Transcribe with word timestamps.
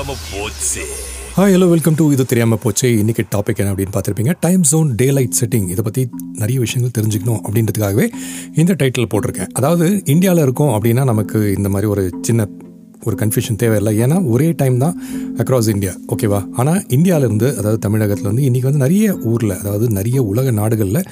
தெரியாம 0.00 0.20
போச்சு. 0.34 0.82
Hi 1.36 1.52
hello 1.54 1.66
welcome 1.72 1.96
to 1.96 2.04
இது 2.14 2.24
தெரியாமல் 2.30 2.60
போச்சு. 2.62 2.86
இன்னைக்கு 2.98 3.22
டாபிக் 3.34 3.58
என்ன 3.62 3.72
அப்படின்னு 3.72 3.94
பார்த்துருப்பீங்க? 3.96 4.32
டைம் 4.40 4.62
ஜோன் 4.70 4.88
டே 5.00 5.06
லைட் 5.16 5.36
செட்டிங் 5.40 5.66
இதை 5.74 5.82
பற்றி 5.88 6.02
நிறைய 6.42 6.58
விஷயங்கள் 6.64 6.94
தெரிஞ்சுக்கணும் 6.98 7.40
அப்படின்றதுக்காகவே 7.46 8.06
இந்த 8.60 8.72
டைட்டில் 8.80 9.10
போட்டிருக்கேன். 9.12 9.50
அதாவது 9.58 9.86
இந்தியாவில் 10.14 10.42
இருக்கோம் 10.42 10.72
அப்படின்னா 10.76 11.04
நமக்கு 11.12 11.40
இந்த 11.56 11.68
மாதிரி 11.68 11.90
ஒரு 11.94 12.04
சின்ன 12.20 12.48
ஒரு 13.06 13.16
கன்ஃபியூஷன் 13.22 13.58
தேவையில்லை. 13.62 13.92
ஏன்னா 14.04 14.16
ஒரே 14.34 14.48
டைம் 14.60 14.76
தான் 14.84 14.96
அக்ராஸ் 15.42 15.70
இந்தியா 15.74 15.92
ஓகேவா 16.14 16.40
ஆனால் 16.60 16.80
இந்தியாவிலேருந்து 16.96 17.48
அதாவது 17.58 17.78
தமிழகத்தில் 17.86 18.28
வந்து 18.30 18.44
இன்றைக்கி 18.48 18.66
வந்து 18.70 18.82
நிறைய 18.86 19.06
ஊரில் 19.32 19.54
அதாவது 19.60 19.88
நிறைய 19.98 20.18
உலக 20.32 20.50
நாடுகளில் 20.60 21.02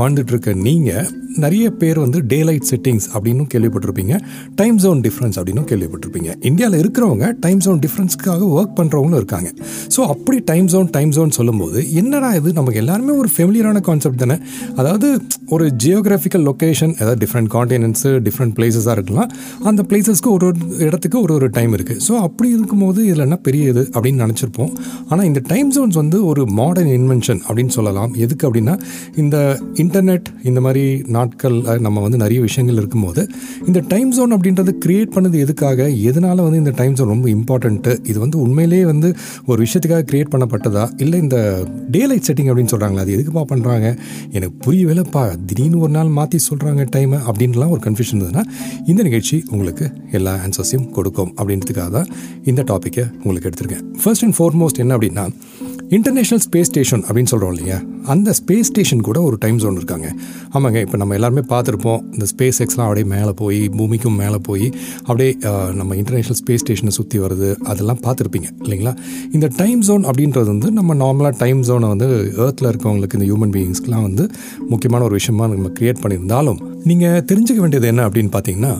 வாழ்ந்துட்டுருக்க 0.00 0.54
நீங்கள் 0.66 1.08
நிறைய 1.44 1.66
பேர் 1.80 1.98
வந்து 2.04 2.18
டே 2.30 2.38
லைட் 2.48 2.66
செட்டிங்ஸ் 2.70 3.06
அப்படின்னும் 3.14 3.48
கேள்விப்பட்டிருப்பீங்க. 3.52 4.14
டைம் 4.60 4.76
ஜோன் 4.84 5.00
டிஃப்ரென்ஸ் 5.06 5.36
அப்படின்னும் 5.38 5.68
கேள்விப்பட்டிருப்பீங்க. 5.70 6.30
இந்தியாவில் 6.50 6.78
இருக்கிறவங்க 6.82 7.26
டைம் 7.44 7.60
ஜோன் 7.66 7.80
டிஃப்ரென்ஸ்க்காக 7.84 8.48
ஒர்க் 8.56 8.74
பண்ணுறவங்களும் 8.78 9.20
இருக்காங்க. 9.22 9.50
ஸோ 9.96 10.00
அப்படி 10.14 10.38
டைம் 10.50 10.66
ஜோன் 10.74 10.88
டைம் 10.96 11.10
ஜோன் 11.18 11.30
சொல்லும்போது 11.38 11.94
என்னடா 12.02 12.30
இது? 12.40 12.52
நமக்கு 12.52 12.80
எல்லாருமே 12.84 13.14
ஒரு 13.22 13.30
ஃபெமிலியரான 13.36 13.82
கான்செப்ட் 13.88 14.22
தானே? 14.24 14.38
அதாவது 14.76 15.08
ஒரு 15.56 15.66
ஜியோகிராஃபிக்கல் 15.84 16.44
லொக்கேஷன் 16.50 16.94
அதாவது 17.00 17.20
டிஃப்ரெண்ட் 17.24 17.50
காண்டினென்ட்ஸு 17.56 18.12
டிஃப்ரெண்ட் 18.28 18.54
பிளேசஸாக 18.58 18.96
இருக்கலாம். 18.98 19.30
அந்த 19.70 19.84
பிளேசஸ்க்கு 19.90 20.32
ஒரு 20.36 20.46
ஒரு 20.48 20.58
இடத்துக்கு 20.88 21.20
ஒரு 21.26 21.34
ஒரு 21.38 21.48
டைம் 21.56 21.72
இருக்குது 21.78 22.02
ஸோ 22.06 22.12
அப்படி 22.26 22.48
இருக்கும்போது 22.56 23.00
இதில் 23.08 23.24
என்ன 23.26 23.36
பெரிய 23.46 23.72
இது 23.72 23.82
அப்படின்னு 23.94 24.22
நினச்சிருப்போம். 24.24 24.72
ஆனால் 25.10 25.26
இந்த 25.30 25.40
டைம் 25.52 25.70
ஜோன்ஸ் 25.76 25.98
வந்து 26.02 26.18
ஒரு 26.30 26.42
மாடர்ன் 26.60 26.92
இன்வென்ஷன் 26.98 27.40
அப்படின்னு 27.46 27.74
சொல்லலாம். 27.78 28.12
எதுக்கு 28.24 28.44
அப்படின்னா 28.48 28.74
இந்த 29.22 29.36
இன்டர்நெட் 29.82 30.28
இந்த 30.50 30.60
மாதிரி 30.66 30.84
நாட்கள் 31.16 31.56
நம்ம 31.86 31.98
வந்து 32.06 32.18
நிறைய 32.24 32.38
விஷயங்கள் 32.46 32.78
இருக்கும்போது 32.82 33.22
இந்த 33.68 33.80
டைம் 33.92 34.10
ஜோன் 34.16 34.34
அப்படின்றது 34.36 34.72
கிரியேட் 34.84 35.14
பண்ணது 35.16 35.36
எதுக்காக? 35.44 35.88
எதனால் 36.10 36.44
வந்து 36.46 36.60
இந்த 36.62 36.72
டைம் 36.80 36.96
ஜோன் 37.00 37.12
ரொம்ப 37.14 37.28
இம்பார்ட்டண்ட்டு 37.36 37.94
இது 38.10 38.18
வந்து 38.24 38.38
உண்மையிலேயே 38.44 38.84
வந்து 38.92 39.10
ஒரு 39.50 39.58
விஷயத்துக்காக 39.64 40.04
கிரியேட் 40.10 40.32
பண்ணப்பட்டதா? 40.34 40.84
இல்லை 41.04 41.18
இந்த 41.24 41.36
டே 41.96 42.02
லைட் 42.10 42.26
செட்டிங் 42.28 42.50
அப்படின்னு 42.50 42.72
சொல்கிறாங்களா 42.74 43.04
அது 43.06 43.14
எதுக்குப்பா 43.16 43.44
பண்ணுறாங்க 43.52 43.86
எனக்கு 44.36 44.54
புரியவேலப்பா 44.66 45.24
திடீர்னு 45.48 45.82
ஒரு 45.86 45.94
நாள் 45.98 46.14
மாற்றி 46.18 46.40
சொல்கிறாங்க 46.48 46.84
டைமை 46.96 47.20
அப்படின்லாம் 47.28 47.72
ஒரு 47.76 47.82
கன்ஃபியூஷன் 47.86 48.16
இருந்ததுன்னா 48.16 48.44
இந்த 48.90 49.00
நிகழ்ச்சி 49.08 49.36
உங்களுக்கு 49.54 49.86
எல்லா 50.18 50.34
ஆன்சர்ஸையும் 50.46 50.88
கொடுக்கும். 50.96 51.27
அப்படின்றதுக்காக 51.38 51.90
தான் 51.98 52.08
இந்த 52.44 52.64
டாப்பிக்கை 52.70 53.04
உங்களுக்கு 53.22 53.48
எடுத்திருக்கேன். 53.50 53.84
ஃபர்ஸ்ட் 54.02 54.24
அண்ட் 54.26 54.36
ஃபார்மோஸ்ட் 54.40 54.82
என்ன 54.84 54.94
அப்படின்னா 54.98 55.26
இன்டர்நேஷ்னல் 55.96 56.42
ஸ்பேஸ் 56.44 56.68
ஸ்டேஷன் 56.70 57.02
அப்படின்னு 57.04 57.30
சொல்கிறோம் 57.32 57.52
இல்லையா? 57.54 57.76
அந்த 58.12 58.30
ஸ்பேஸ் 58.38 58.68
ஸ்டேஷன் 58.70 59.02
கூட 59.06 59.18
ஒரு 59.28 59.36
டைம் 59.44 59.58
ஜோன் 59.62 59.76
இருக்காங்க. 59.80 60.08
ஆமாங்க 60.56 60.78
இப்போ 60.86 60.96
நம்ம 61.02 61.14
எல்லாருமே 61.18 61.42
பார்த்துருப்போம் 61.52 62.00
இந்த 62.14 62.26
ஸ்பேஸ் 62.32 62.58
எக்ஸ்லாம் 62.64 62.86
அப்படியே 62.88 63.06
மேலே 63.14 63.32
போய் 63.40 63.60
பூமிக்கும் 63.78 64.18
மேலே 64.22 64.38
போய் 64.48 64.66
அப்படியே 65.06 65.30
நம்ம 65.74 65.94
இன்டர்நேஷ்னல் 65.94 66.38
ஸ்பேஸ் 66.40 66.62
ஸ்டேஷனை 66.64 66.92
சுற்றி 66.98 67.18
வருது 67.18 67.56
அதெல்லாம் 67.70 68.00
பார்த்துருப்பீங்க 68.06 68.48
இல்லைங்களா? 68.64 68.92
இந்த 69.32 69.46
டைம் 69.56 69.80
ஜோன் 69.80 70.04
அப்படின்றது 70.04 70.46
வந்து 70.46 70.70
நம்ம 70.70 70.94
நார்மலாக 71.04 71.34
டைம் 71.38 71.62
ஜோனை 71.62 71.88
வந்து 71.88 72.08
ஏர்த்தில் 72.44 72.70
இருக்கவங்களுக்கு 72.72 73.18
இந்த 73.20 73.28
ஹியூமன் 73.30 73.54
பீயிங்ஸ்க்குலாம் 73.56 74.02
வந்து 74.02 74.26
முக்கியமான 74.68 75.04
ஒரு 75.04 75.14
விஷயமா 75.14 75.46
நம்ம 75.46 75.72
க்ரியேட் 75.78 76.02
பண்ணியிருந்தாலும் 76.04 76.60
நீங்கள் 76.84 77.24
தெரிஞ்சுக்க 77.32 77.60
வேண்டியது 77.60 77.86
என்ன 77.86 78.08
அப்படின்னு 78.08 78.32
பார்த்தீங்கன்னா 78.32 78.74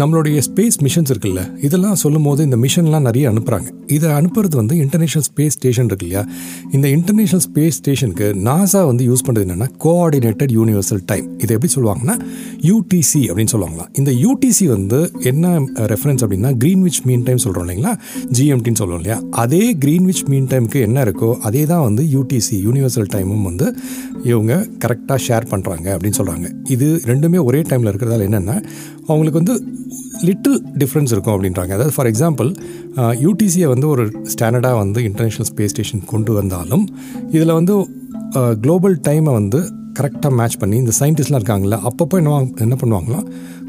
நம்மளுடைய 0.00 0.38
ஸ்பேஸ் 0.38 0.76
மிஷன்ஸ் 0.82 1.10
இருக்குல்ல 1.12 1.60
இதெல்லாம் 1.60 1.94
சொல்லும் 1.94 2.22
போது 2.22 2.44
இந்த 2.44 2.56
மிஷன்லாம் 2.56 3.00
நிறைய 3.00 3.30
அனுப்புகிறாங்க 3.30 3.68
இதை 3.86 4.10
அனுப்புறது 4.10 4.56
வந்து 4.56 4.76
இன்டர்நேஷனல் 4.76 5.26
ஸ்பேஸ் 5.28 5.48
ஸ்டேஷன் 5.48 5.84
இருக்கு 5.84 6.06
இல்லையா? 6.06 6.26
இந்த 6.72 6.88
இன்டர்நேஷனல் 6.88 7.44
ஸ்பேஸ் 7.46 7.68
ஸ்டேஷனுக்கு 7.68 8.24
நாசா 8.24 8.86
வந்து 8.86 9.04
யூஸ் 9.08 9.24
பண்ணுறது 9.26 9.44
என்னென்னா 9.46 9.68
கோஆர்டினேட்டட் 9.84 10.52
யூனிவர்சல் 10.58 11.02
டைம் 11.06 11.38
இதை 11.38 11.56
எப்படி 11.56 11.72
சொல்லுவாங்கன்னா 11.74 12.16
யூடிசி 12.62 13.22
அப்படின்னு 13.28 13.52
சொல்லுவாங்களாம். 13.52 13.90
இந்த 13.92 14.10
யூடிசி 14.10 14.66
வந்து 14.66 15.12
என்ன 15.20 15.58
ரெஃபரன்ஸ் 15.74 16.24
அப்படின்னா 16.24 16.52
க்ரீன்விச் 16.64 17.00
மீன் 17.04 17.22
டைம் 17.22 17.36
சொல்கிறோம் 17.36 17.68
இல்லைங்களா? 17.68 17.94
ஜிஎம்டின்னு 18.32 18.76
சொல்கிறோம் 18.76 19.02
இல்லையா? 19.02 19.22
அதே 19.30 19.76
க்ரீன்விச் 19.84 20.24
மீன் 20.28 20.46
டைமுக்கு 20.46 20.80
என்ன 20.80 21.04
இருக்கோ 21.04 21.38
அதே 21.40 21.66
தான் 21.66 21.80
வந்து 21.80 22.02
யூடிசி 22.02 22.56
யூனிவர்சல் 22.66 23.10
டைமும் 23.14 23.42
வந்து 23.42 23.74
இவங்க 24.24 24.66
கரெக்டாக 24.84 25.18
ஷேர் 25.28 25.46
பண்ணுறாங்க 25.50 25.86
அப்படின்னு 25.94 26.18
சொல்கிறாங்க 26.18 26.46
இது 26.70 27.00
ரெண்டுமே 27.04 27.44
ஒரே 27.44 27.60
டைமில் 27.60 27.90
இருக்கிறதால 27.92 28.26
என்னென்னா 28.28 28.56
அவங்களுக்கு 29.10 29.40
வந்து 29.40 29.54
லிட்டில் 30.28 30.58
டிஃப்ரென்ஸ் 30.80 31.12
இருக்கும் 31.14 31.34
அப்படின்றாங்க. 31.34 31.72
அதாவது 31.76 31.94
ஃபார் 31.96 32.08
எக்ஸாம்பிள் 32.10 32.48
யூடிசியை 33.24 33.68
வந்து 33.74 33.86
ஒரு 33.94 34.04
ஸ்டாண்டர்டாக 34.32 34.76
வந்து 34.82 35.00
இன்டர்நேஷ்னல் 35.08 35.48
ஸ்பேஸ் 35.50 35.72
ஸ்டேஷன் 35.74 36.04
கொண்டு 36.12 36.32
வந்தாலும் 36.38 36.84
இதில் 37.36 37.56
வந்து 37.58 37.74
குளோபல் 38.64 38.96
டைமை 39.08 39.32
வந்து 39.40 39.60
கரெக்டாக 39.98 40.32
மேட்ச் 40.38 40.58
பண்ணி 40.62 40.76
இந்த 40.82 40.92
சயின்டிஸ்ட்லாம் 41.00 41.40
இருக்காங்கள 41.40 41.76
அப்பப்போ 41.88 42.16
என்ன 42.20 42.34
என்ன 42.64 42.74
பண்ணுவாங்களாம்? 42.82 43.26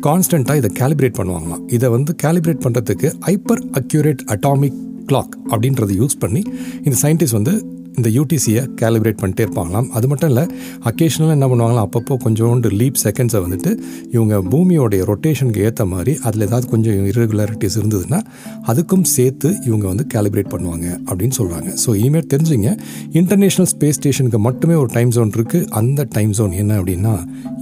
கான்ஸ்டண்ட்டாக 0.08 0.60
இதை 0.62 0.70
கேலிப்ரேட் 0.82 1.18
பண்ணுவாங்களாம். 1.20 1.64
இதை 1.76 1.88
வந்து 1.96 2.12
கேலிப்ரேட் 2.24 2.62
பண்ணுறதுக்கு 2.66 3.10
ஹைப்பர் 3.28 3.64
அக்யூரேட் 3.80 4.22
அட்டாமிக் 4.36 4.78
கிளாக் 5.12 5.34
அப்படின்றத 5.54 5.92
யூஸ் 6.02 6.18
பண்ணி 6.24 6.42
இந்த 6.86 6.96
சயின்டிஸ்ட் 7.04 7.38
வந்து 7.40 7.54
இந்த 7.98 8.10
யூடிசியை 8.10 8.76
கேலிப்ரேட் 8.82 9.20
பண்ணிட்டே 9.22 9.44
இருப்பாங்களாம். 9.46 9.88
அது 9.92 10.08
மட்டும் 10.08 10.30
இல்லை 10.30 10.44
அக்கேஷனலாக 10.84 11.32
என்ன 11.32 11.48
பண்ணுவாங்களாம் 11.48 11.88
அப்பப்போ 11.88 12.16
கொஞ்சோண்டு 12.24 12.70
லீப் 12.72 13.00
செகண்ட்ஸை 13.04 13.42
வந்துட்டு 13.42 13.72
இவங்க 14.12 14.42
பூமியோடைய 14.52 15.04
ரொட்டேஷனுக்கு 15.04 15.62
ஏற்ற 15.62 15.86
மாதிரி 15.86 16.18
அதில் 16.24 16.42
ஏதாவது 16.42 16.68
கொஞ்சம் 16.68 17.06
இரெகுலாரிட்டிஸ் 17.06 17.78
இருந்ததுன்னா 17.78 18.20
அதுக்கும் 18.68 19.04
சேர்த்து 19.04 19.60
இவங்க 19.66 19.88
வந்து 19.88 20.06
கேலிப்ரேட் 20.14 20.54
பண்ணுவாங்க 20.54 20.88
அப்படின்னு 21.10 21.32
சொல்கிறாங்க 21.38 21.74
ஸோ 21.86 21.96
இனிமேல் 21.96 22.30
தெரிஞ்சுங்க 22.34 22.72
இன்டர்நேஷ்னல் 23.14 23.66
ஸ்பேஸ் 23.66 23.96
ஸ்டேஷனுக்கு 23.96 24.38
மட்டுமே 24.40 24.74
ஒரு 24.76 24.90
டைம் 24.94 25.10
ஜோன் 25.10 25.30
இருக்குது 25.30 25.68
அந்த 25.74 26.08
டைம் 26.14 26.32
ஜோன் 26.32 26.52
என்ன 26.52 26.80
அப்படின்னா 26.80 27.16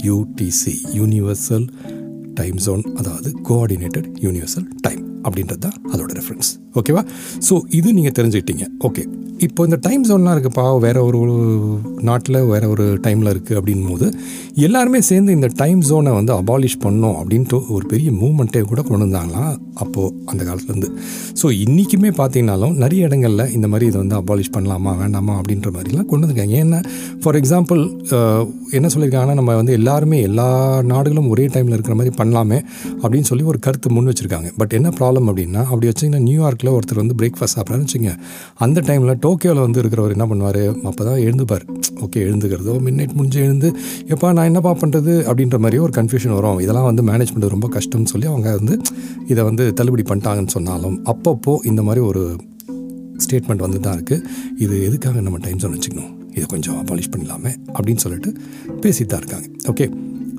யூடிசி 0.04 0.76
யூனிவர்சல் 0.94 1.68
டைம் 2.34 2.56
ஜோன் 2.56 2.84
அதாவது 2.96 3.34
கோஆர்டினேட்டட் 3.48 4.08
யூனிவர்சல் 4.20 4.68
டைம் 4.80 5.07
அப்படின்றது 5.26 5.62
தான் 5.66 5.78
அதோட 5.92 6.10
ரெஃபரன்ஸ் 6.20 6.50
ஓகேவா 6.80 7.02
ஸோ 7.48 7.54
இது 7.78 7.88
நீங்கள் 7.98 8.16
தெரிஞ்சுக்கிட்டீங்க. 8.18 8.64
ஓகே 8.88 9.02
இப்போ 9.46 9.64
இந்த 9.66 9.76
டைம் 9.84 10.04
ஜோன்லாம் 10.08 10.34
இருக்குப்பா 10.36 10.64
வேற 10.84 10.98
ஒரு 11.08 11.18
நாட்டில் 12.08 12.38
வேற 12.52 12.68
ஒரு 12.68 12.84
டைமில் 13.04 13.30
இருக்குது 13.32 13.56
அப்படின் 13.58 13.84
போது 13.90 14.06
எல்லாருமே 14.66 15.00
சேர்ந்து 15.08 15.32
இந்த 15.38 15.48
டைம் 15.60 15.80
ஜோனை 15.88 16.12
வந்து 16.18 16.32
அபாலிஷ் 16.40 16.76
பண்ணோம் 16.84 17.16
அப்படின்ட்டு 17.20 17.58
ஒரு 17.74 17.84
பெரிய 17.92 18.10
மூமெண்ட்டே 18.20 18.62
கூட 18.70 18.82
கொண்டு 18.88 19.04
வந்தாங்களாம் 19.06 19.52
அப்போது 19.82 20.12
அந்த 20.30 20.40
காலத்துலேருந்து 20.48 20.90
ஸோ 21.40 21.46
இன்றைக்குமே 21.64 22.10
பார்த்தீங்கன்னாலும் 22.20 22.74
நிறைய 22.82 23.08
இடங்களில் 23.08 23.44
இந்த 23.56 23.68
மாதிரி 23.72 23.86
இதை 23.90 23.98
வந்து 24.04 24.16
அபாலிஷ் 24.20 24.52
பண்ணலாமா 24.56 24.94
வேண்டாமா 25.02 25.34
அப்படின்ற 25.40 25.70
மாதிரிலாம் 25.76 26.08
கொண்டு 26.12 26.24
வந்திருக்காங்க. 26.24 26.56
ஏன்னா 26.64 26.80
ஃபார் 27.22 27.38
எக்ஸாம்பிள் 27.40 27.82
என்ன 28.78 28.86
சொல்லியிருக்காங்கன்னா 28.94 29.38
நம்ம 29.40 29.56
வந்து 29.60 29.72
எல்லாருமே 29.72 30.20
எல்லா 30.30 30.48
நாடுகளும் 30.92 31.30
ஒரே 31.34 31.46
டைமில் 31.56 31.76
இருக்கிற 31.78 31.96
மாதிரி 32.00 32.14
பண்ணலாமே 32.22 32.60
அப்படின்னு 33.02 33.30
சொல்லி 33.32 33.46
ஒரு 33.54 33.60
கருத்து 33.68 33.94
முன் 33.98 34.10
வச்சுருக்காங்க. 34.12 34.50
பட் 34.62 34.72
என்ன 34.72 34.88
ப்ராப்ளம் 34.98 35.06
அப்படின்னா 35.16 35.62
அப்படி 35.70 35.86
வச்சிங்கன்னா 35.90 36.22
நியூயார்க்கில் 36.28 36.70
ஒருத்தர் 36.76 37.00
வந்து 37.02 37.16
பிரேக்ஃபாஸ்ட் 37.20 37.56
சாப்பிட்றான்னு 37.56 37.86
வச்சுங்க 37.86 38.12
அந்த 38.64 38.80
டைமில் 38.80 39.14
டோக்கியோவில் 39.24 39.62
வந்து 39.66 39.80
இருக்கிறவர் 39.82 40.14
என்ன 40.16 40.26
பண்ணுவார்? 40.30 40.60
அப்போ 40.88 41.02
தான் 41.04 41.20
எழுந்துப்பார். 41.26 41.64
ஓகே 42.06 42.18
எழுந்துக்கிறதோ 42.28 42.74
மிட் 42.86 42.98
நைட் 42.98 43.14
முடிஞ்சு 43.18 43.40
எழுந்து 43.46 43.68
எப்போ 44.14 44.32
நான் 44.32 44.44
என்னப்பா 44.44 44.74
பண்ணுறது 44.82 45.14
அப்படின்ற 45.28 45.58
மாதிரியே 45.64 45.82
ஒரு 45.86 45.94
கன்ஃபியூஷன் 46.00 46.34
வரும். 46.38 46.60
இதெல்லாம் 46.64 46.88
வந்து 46.90 47.02
மேனேஜ் 47.10 47.32
பண்ணுறது 47.34 47.54
ரொம்ப 47.56 47.70
கஷ்டம்னு 47.76 48.10
சொல்லி 48.12 48.26
அவங்க 48.26 48.56
வந்து 48.60 48.76
இதை 49.26 49.44
வந்து 49.44 49.72
தள்ளுபடி 49.80 50.04
பண்ணிட்டாங்கன்னு 50.10 50.54
சொன்னாலும் 50.56 50.98
அப்பப்போ 51.14 51.54
இந்த 51.64 51.82
மாதிரி 51.82 52.00
ஒரு 52.10 52.36
ஸ்டேட்மெண்ட் 53.24 53.64
வந்து 53.66 53.80
தான் 53.80 53.96
இருக்குது 53.98 54.22
இது 54.58 54.84
எதுக்காக 54.88 55.20
நம்ம 55.20 55.38
டைம் 55.38 55.56
ஜோன் 55.62 55.74
வச்சுக்கணும்? 55.76 56.12
இதை 56.36 56.46
கொஞ்சம் 56.46 56.84
பாலிஷ் 56.90 57.10
பண்ணலாமே 57.14 57.52
அப்படின்னு 57.76 58.02
சொல்லிட்டு 58.04 58.30
பேசிட்டு 58.82 59.10
தான் 59.12 59.22
இருக்காங்க. 59.22 59.48
ஓகே 59.72 59.86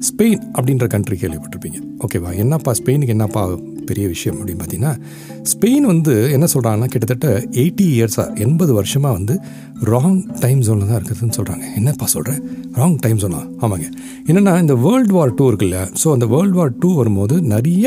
ஸ்பெயின் 0.07 0.43
அப்படின்ற 0.57 0.87
கண்ட்ரி 0.87 1.15
கேள்விப்பட்டிருப்பீங்க. 1.21 1.79
ஓகேவா? 2.05 2.35
என்னப்பா 2.35 2.71
ஸ்பெயினுக்கு 2.79 3.15
என்னப்பா 3.15 3.41
பெரிய 3.89 4.07
விஷயம் 4.07 4.37
அப்படின்னு 4.37 4.61
பார்த்தீங்கன்னா 4.61 4.93
ஸ்பெயின் 5.51 5.85
வந்து 5.85 6.13
என்ன 6.31 6.45
சொல்கிறாங்கன்னா 6.53 6.89
கிட்டத்தட்ட 6.89 7.27
எயிட்டி 7.55 7.87
இயர்ஸாக 7.95 8.35
எண்பது 8.39 8.73
வருஷமாக 8.73 9.13
வந்து 9.13 9.35
ராங் 9.89 10.17
டைம் 10.39 10.61
ஜோனில் 10.61 10.87
தான் 10.87 10.99
இருக்குதுன்னு 10.99 11.35
சொல்கிறாங்க 11.37 11.65
என்னப்பா 11.75 12.05
சொல்கிறேன் 12.05 12.39
ராங் 12.73 12.97
டைம் 13.01 13.17
ஜோனா 13.17 13.39
ஆமாங்க. 13.61 13.85
என்னென்னா 14.27 14.59
இந்த 14.59 14.75
வேர்ல்டு 14.77 15.13
வார் 15.13 15.33
டூ 15.33 15.51
இருக்குல்ல 15.51 15.77
ஸோ 16.01 16.11
அந்த 16.11 16.25
வேர்ல்டு 16.25 16.57
வார் 16.57 16.73
டூ 16.79 16.95
வரும்போது 16.95 17.41
நிறைய 17.51 17.85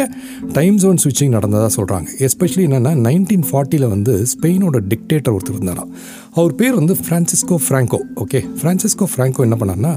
டைம் 0.52 0.76
ஜோன் 0.76 0.98
ஸ்விட்சிங் 1.02 1.28
நடந்ததாக 1.28 1.70
சொல்கிறாங்க 1.76 2.08
எஸ்பெஷலி 2.20 2.64
என்னென்னா 2.68 2.92
நைன்டீன் 3.02 3.46
ஃபார்ட்டியில் 3.50 3.88
வந்து 3.88 4.14
ஸ்பெயினோட 4.32 4.78
டிக்டேட்டர் 4.88 5.34
ஒருத்தர் 5.34 5.56
இருந்தாராம். 5.56 5.92
அவர் 6.34 6.54
பேர் 6.54 6.74
வந்து 6.74 6.94
Francisco 7.00 7.56
Franco 7.64 7.98
okay 8.16 8.40
Francisco 8.58 9.06
Franco 9.12 9.40
என்ன 9.40 9.56
பண்ணார்னா 9.60 9.92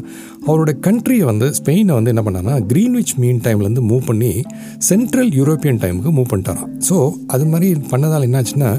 அவரோட 0.45 0.71
கண்ட்ரியை 0.81 1.23
வந்து 1.23 1.47
ஸ்பெயினை 1.59 1.93
வந்து 1.93 2.11
என்ன 2.13 2.23
பண்ணார்னா 2.23 2.55
க்ரீன்விச் 2.67 3.13
மீன் 3.15 3.41
டைம்லேருந்து 3.43 3.83
மூவ் 3.89 4.05
பண்ணி 4.05 4.31
சென்ட்ரல் 4.85 5.31
யூரோப்பியன் 5.31 5.79
டைம் 5.79 5.94
டைமுக்கு 5.95 6.15
மூவ் 6.15 6.31
பண்ணிட்டாரான் 6.31 6.71
ஸோ 6.89 6.95
அது 7.27 7.43
மாதிரி 7.45 7.67
பண்ணதால் 7.91 8.25
என்னாச்சுன்னா 8.27 8.69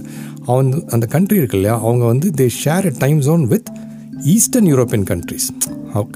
அவன் 0.46 0.68
அந்த 0.88 1.04
கண்ட்ரி 1.06 1.38
இருக்கு 1.38 1.56
இல்லையா 1.56 1.76
அவங்க 1.80 2.04
வந்து 2.04 2.28
they 2.36 2.46
share 2.62 2.86
a 2.86 2.92
time 2.98 3.20
zone 3.20 3.44
with 3.46 3.68
eastern 4.34 4.68
European 4.72 5.06
countries 5.10 5.48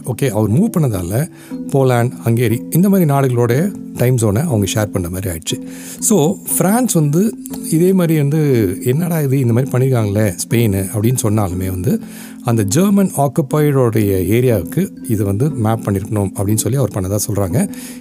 okay 0.06 0.26
our 0.30 0.50
move 0.50 0.70
பண்ணதால் 0.70 1.16
போலாண்ட் 1.72 2.14
ஹங்கேரி 2.24 2.58
இந்த 2.70 2.86
மாதிரி 2.88 3.06
நாடுகளோட 3.12 3.54
டைம் 4.00 4.16
ஜோனை 4.16 4.42
அவங்க 4.48 4.66
ஷேர் 4.74 4.94
பண்ண 4.94 5.08
மாதிரி 5.08 5.30
ஆயிடுச்சு. 5.32 5.56
ஸோ 6.08 6.16
ஃப்ரான்ஸ் 6.54 6.94
வந்து 7.00 7.22
இதே 7.76 7.92
மாதிரி 7.92 8.14
வந்து 8.22 8.40
என்னடா 8.92 9.18
இது 9.26 9.36
இந்த 9.40 9.54
மாதிரி 9.56 9.70
பண்ணியிருக்காங்களே 9.72 10.26
ஸ்பெயின் 10.44 10.76
அப்படின்னு 10.86 11.22
சொன்னாலுமே 11.24 11.68
வந்து 11.68 11.92
அந்த 12.50 12.62
ஜெர்மன் 12.74 13.10
ஆக்குப்பைடோடைய 13.24 14.12
ஏரியாவுக்கு 14.36 14.82
இது 15.08 15.22
வந்து 15.28 15.46
மேப் 15.64 15.82
பண்ணியிருக்கணும் 15.86 16.30
அப்படின்னு 16.36 16.62
சொல்லி 16.62 16.78
அவர் 16.80 16.94
பண்ணதாக 16.94 17.20
சொல்கிறாங்க 17.26 17.58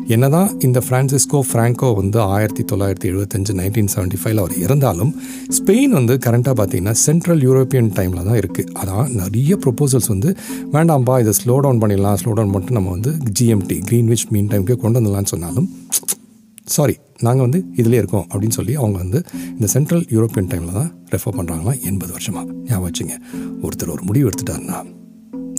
என்ன 0.08 0.30
தான் 0.30 0.50
இந்த 0.60 0.80
ஃப்ரான்சிஸ்கோ 0.86 1.40
ஃப்ராங்கோ 1.48 1.90
வந்து 1.98 2.20
ஆயிரத்தி 2.30 2.64
தொள்ளாயிரத்தி 2.64 3.10
எழுபத்தஞ்சு 3.12 3.54
நைன்டீன் 3.60 3.92
செவன்ட்டி 3.94 4.20
ஃபைவ்ல 4.22 4.44
அவர் 4.46 4.56
இருந்தாலும் 4.60 5.12
ஸ்பெயின் 5.58 5.94
வந்து 5.98 6.16
கரண்ட்டாக 6.26 6.56
பார்த்தீங்கன்னா 6.60 6.96
சென்ட்ரல் 7.04 7.44
யூரோப்பியன் 7.48 7.92
டைமில் 7.98 8.28
தான் 8.30 8.40
இருக்குது 8.42 8.72
அதான் 8.82 9.12
நிறைய 9.20 9.58
ப்ரொப்போசல்ஸ் 9.66 10.10
வந்து 10.10 10.32
வேண்டாம்ப்பா 10.74 11.18
இதை 11.20 11.36
ஸ்லோ 11.40 11.58
டவுன் 11.60 11.82
பண்ணிடலாம் 11.84 12.20
ஸ்லோ 12.22 12.34
டவுன் 12.34 12.54
பண்ணிட்டு 12.54 12.78
நம்ம 12.80 12.92
வந்து 12.92 13.12
ஜிஎம்டி 13.40 13.80
க்ரீன்விச் 13.90 14.28
மீன் 14.32 14.50
டைமுக்கு 14.54 14.78
கொண்டு 14.78 15.00
வந்துடலாம்னு 15.00 15.34
சொன்னாலும் 15.36 15.68
சாரி 16.66 16.96
நாங்கள் 17.22 17.46
வந்து 17.46 17.66
இதிலே 17.76 17.98
இருக்கோம் 17.98 18.26
அப்படின்னு 18.30 18.50
சொல்லி 18.50 18.76
அவங்க 18.76 18.98
வந்து 18.98 19.24
இந்த 19.56 19.68
சென்ட்ரல் 19.68 20.06
யூரோப்பியன் 20.12 20.50
டைமில் 20.52 20.72
தான் 20.72 20.92
ரெஃபர் 21.10 21.36
பண்ணுறாங்களா 21.38 21.82
எண்பது 21.82 22.12
வருஷமாக 22.12 22.52
ஞாபகம் 22.66 22.88
வச்சுங்க. 22.90 23.16
ஒருத்தர் 23.62 23.90
ஒரு 23.90 24.04
முடிவு 24.04 24.30
எடுத்துட்டாருன்னா 24.30 24.80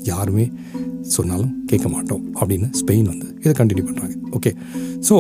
யாருமே 0.03 0.53
சொன்னாலும் 1.01 1.65
கேட்க 1.67 1.89
மாட்டோம் 1.89 2.23
அப்படின்னு 2.41 2.71
ஸ்பெயின் 2.81 3.03
வந்து 3.03 3.29
இதை 3.39 3.53
கண்டினியூ 3.59 3.87
பண்ணுறாங்க 3.89 4.17
ஓகே 4.31 4.53
ஸோ 5.09 5.17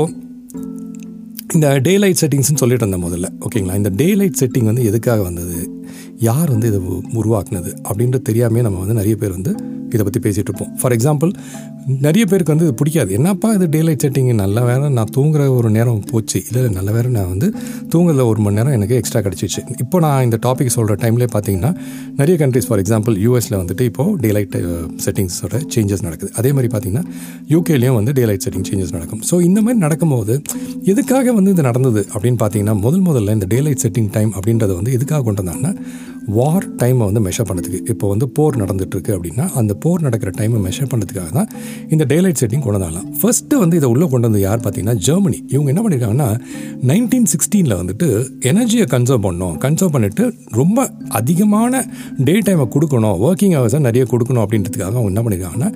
இந்த 1.54 1.78
டே 1.78 1.98
லைட் 1.98 2.20
செட்டிங்ஸ்னு 2.20 2.60
சொல்லிட்டு 2.62 2.86
இருந்தேன் 2.86 3.04
முதல்ல. 3.06 3.28
ஓகேங்களா 3.40 3.76
இந்த 3.76 3.88
டே 3.88 4.14
லைட் 4.14 4.36
செட்டிங் 4.40 4.64
வந்து 4.64 4.84
எதுக்காக 4.84 5.22
வந்தது? 5.22 5.82
யார் 6.18 6.50
வந்து 6.50 6.68
இதை 6.68 6.80
உருவாக்குனது? 7.20 7.70
அப்படின்றது 7.88 8.22
தெரியாமே 8.22 8.60
நம்ம 8.60 8.78
வந்து 8.78 8.94
நிறைய 8.94 9.16
பேர் 9.16 9.30
வந்து 9.30 9.52
இதை 9.96 10.04
பற்றி 10.08 10.22
பேசிகிட்டு 10.26 10.50
இருப்போம். 10.50 10.72
ஃபார் 10.80 10.94
எக்ஸாம்பிள் 10.96 11.32
நிறைய 12.06 12.24
பேருக்கு 12.30 12.52
வந்து 12.54 12.66
இது 12.68 12.74
பிடிக்காது. 12.80 13.10
என்னப்பா 13.18 13.48
இது 13.56 13.66
டே 13.74 13.80
லைட் 13.86 14.02
செட்டிங் 14.04 14.28
நல்ல 14.40 14.60
வேறு 14.68 14.90
நான் 14.98 15.12
தூங்குற 15.16 15.42
ஒரு 15.58 15.68
நேரம் 15.76 16.02
போச்சு. 16.10 16.38
இல்லை 16.48 16.62
நல்ல 16.78 16.90
வேறு 16.96 17.08
நான் 17.16 17.30
வந்து 17.32 17.48
தூங்குறதுல 17.92 18.26
ஒரு 18.32 18.40
மணி 18.44 18.58
நேரம் 18.58 18.74
எனக்கு 18.78 18.96
எக்ஸ்ட்ரா 19.00 19.22
கிடச்சிச்சு. 19.26 19.62
இப்போ 19.84 20.00
நான் 20.06 20.24
இந்த 20.26 20.38
டாபிக் 20.46 20.72
சொல்கிற 20.76 20.96
டைம்லேயே 21.04 21.30
பார்த்தீங்கன்னா 21.36 21.72
நிறைய 22.20 22.34
கண்ட்ரிஸ் 22.42 22.68
ஃபார் 22.70 22.82
எக்ஸாம்பிள் 22.84 23.16
யூஎஸில் 23.26 23.58
வந்துட்டு 23.60 23.86
இப்போது 23.90 24.16
டே 24.24 24.30
லைட் 24.38 24.56
செட்டிங்ஸோட 25.06 25.62
சேஞ்சஸ் 25.76 26.04
நடக்குது. 26.08 26.30
அதே 26.42 26.52
மாதிரி 26.58 26.70
பார்த்தீங்கன்னா 26.74 27.04
யூகேலேயும் 27.54 27.98
வந்து 28.00 28.14
டே 28.20 28.24
லைட் 28.30 28.44
செட்டிங் 28.46 28.66
சேஞ்சஸ் 28.70 28.94
நடக்கும். 28.98 29.22
ஸோ 29.30 29.36
இந்த 29.48 29.58
மாதிரி 29.66 29.80
நடக்கும்போது 29.86 30.36
எதுக்காக 30.92 31.32
வந்து 31.38 31.52
இது 31.56 31.64
நடந்தது 31.70 32.02
அப்படின்னு 32.14 32.40
பார்த்தீங்கன்னா 32.44 32.76
முதல் 32.84 33.04
முதல்ல 33.08 33.34
இந்த 33.38 33.48
டே 33.54 33.60
லைட் 33.66 33.82
செட்டிங் 33.86 34.10
டைம் 34.18 34.32
அப்படின்றத 34.38 34.72
வந்து 34.80 34.92
எதுக்காக 34.98 35.22
கொண்டு 35.28 35.42
வந்தாங்கன்னா 35.42 35.74
வார் 36.36 36.66
டைமை 36.80 37.04
வந்து 37.08 37.20
மெஷர் 37.26 37.46
பண்ணுறதுக்கு 37.48 37.78
இப்போ 37.92 38.06
வந்து 38.12 38.26
போர் 38.36 38.58
நடந்துட்டுருக்கு 38.62 39.12
அப்படின்னா 39.16 39.44
அந்த 39.60 39.72
போர் 39.84 40.04
நடக்கிற 40.06 40.30
டைமை 40.38 40.60
மெஷர் 40.66 40.90
பண்ணுறதுக்காக 40.92 41.30
தான் 41.38 41.48
இந்த 41.88 42.04
டேலைட் 42.12 42.40
செட்டிங் 42.42 42.64
கொண்டு 42.64 42.78
வந்தாலாம் 42.78 43.06
ஃபஸ்ட்டு 43.20 43.60
வந்து 43.62 43.76
இதை 43.80 43.88
உள்ளே 43.94 44.08
கொண்டு 44.12 44.28
வந்து 44.28 44.42
யார் 44.46 44.60
பார்த்தீங்கன்னா 44.64 44.96
ஜெர்மனி 45.08 45.38
இவங்க 45.54 45.68
என்ன 45.74 45.82
பண்ணியிருக்காங்கன்னா 45.84 46.28
நைன்டீன் 46.90 47.28
சிக்ஸ்டீனில் 47.32 47.78
வந்துட்டு 47.80 48.08
எனர்ஜியை 48.50 48.86
கன்சர்வ் 48.94 49.24
பண்ணணும் 49.26 49.56
கன்சர்வ் 49.64 49.94
பண்ணிவிட்டு 49.96 50.26
ரொம்ப 50.60 50.78
அதிகமான 51.20 51.82
டே 52.28 52.34
டைமை 52.46 52.66
கொடுக்கணும். 52.74 53.16
ஒர்க்கிங் 53.26 53.54
ஹவர்ஸை 53.56 53.80
நிறைய 53.88 54.04
கொடுக்கணும் 54.12 54.42
அப்படின்றதுக்காக 54.44 54.94
அவங்க 54.98 55.10
என்ன 55.12 55.22
பண்ணியிருக்காங்கன்னா 55.24 55.70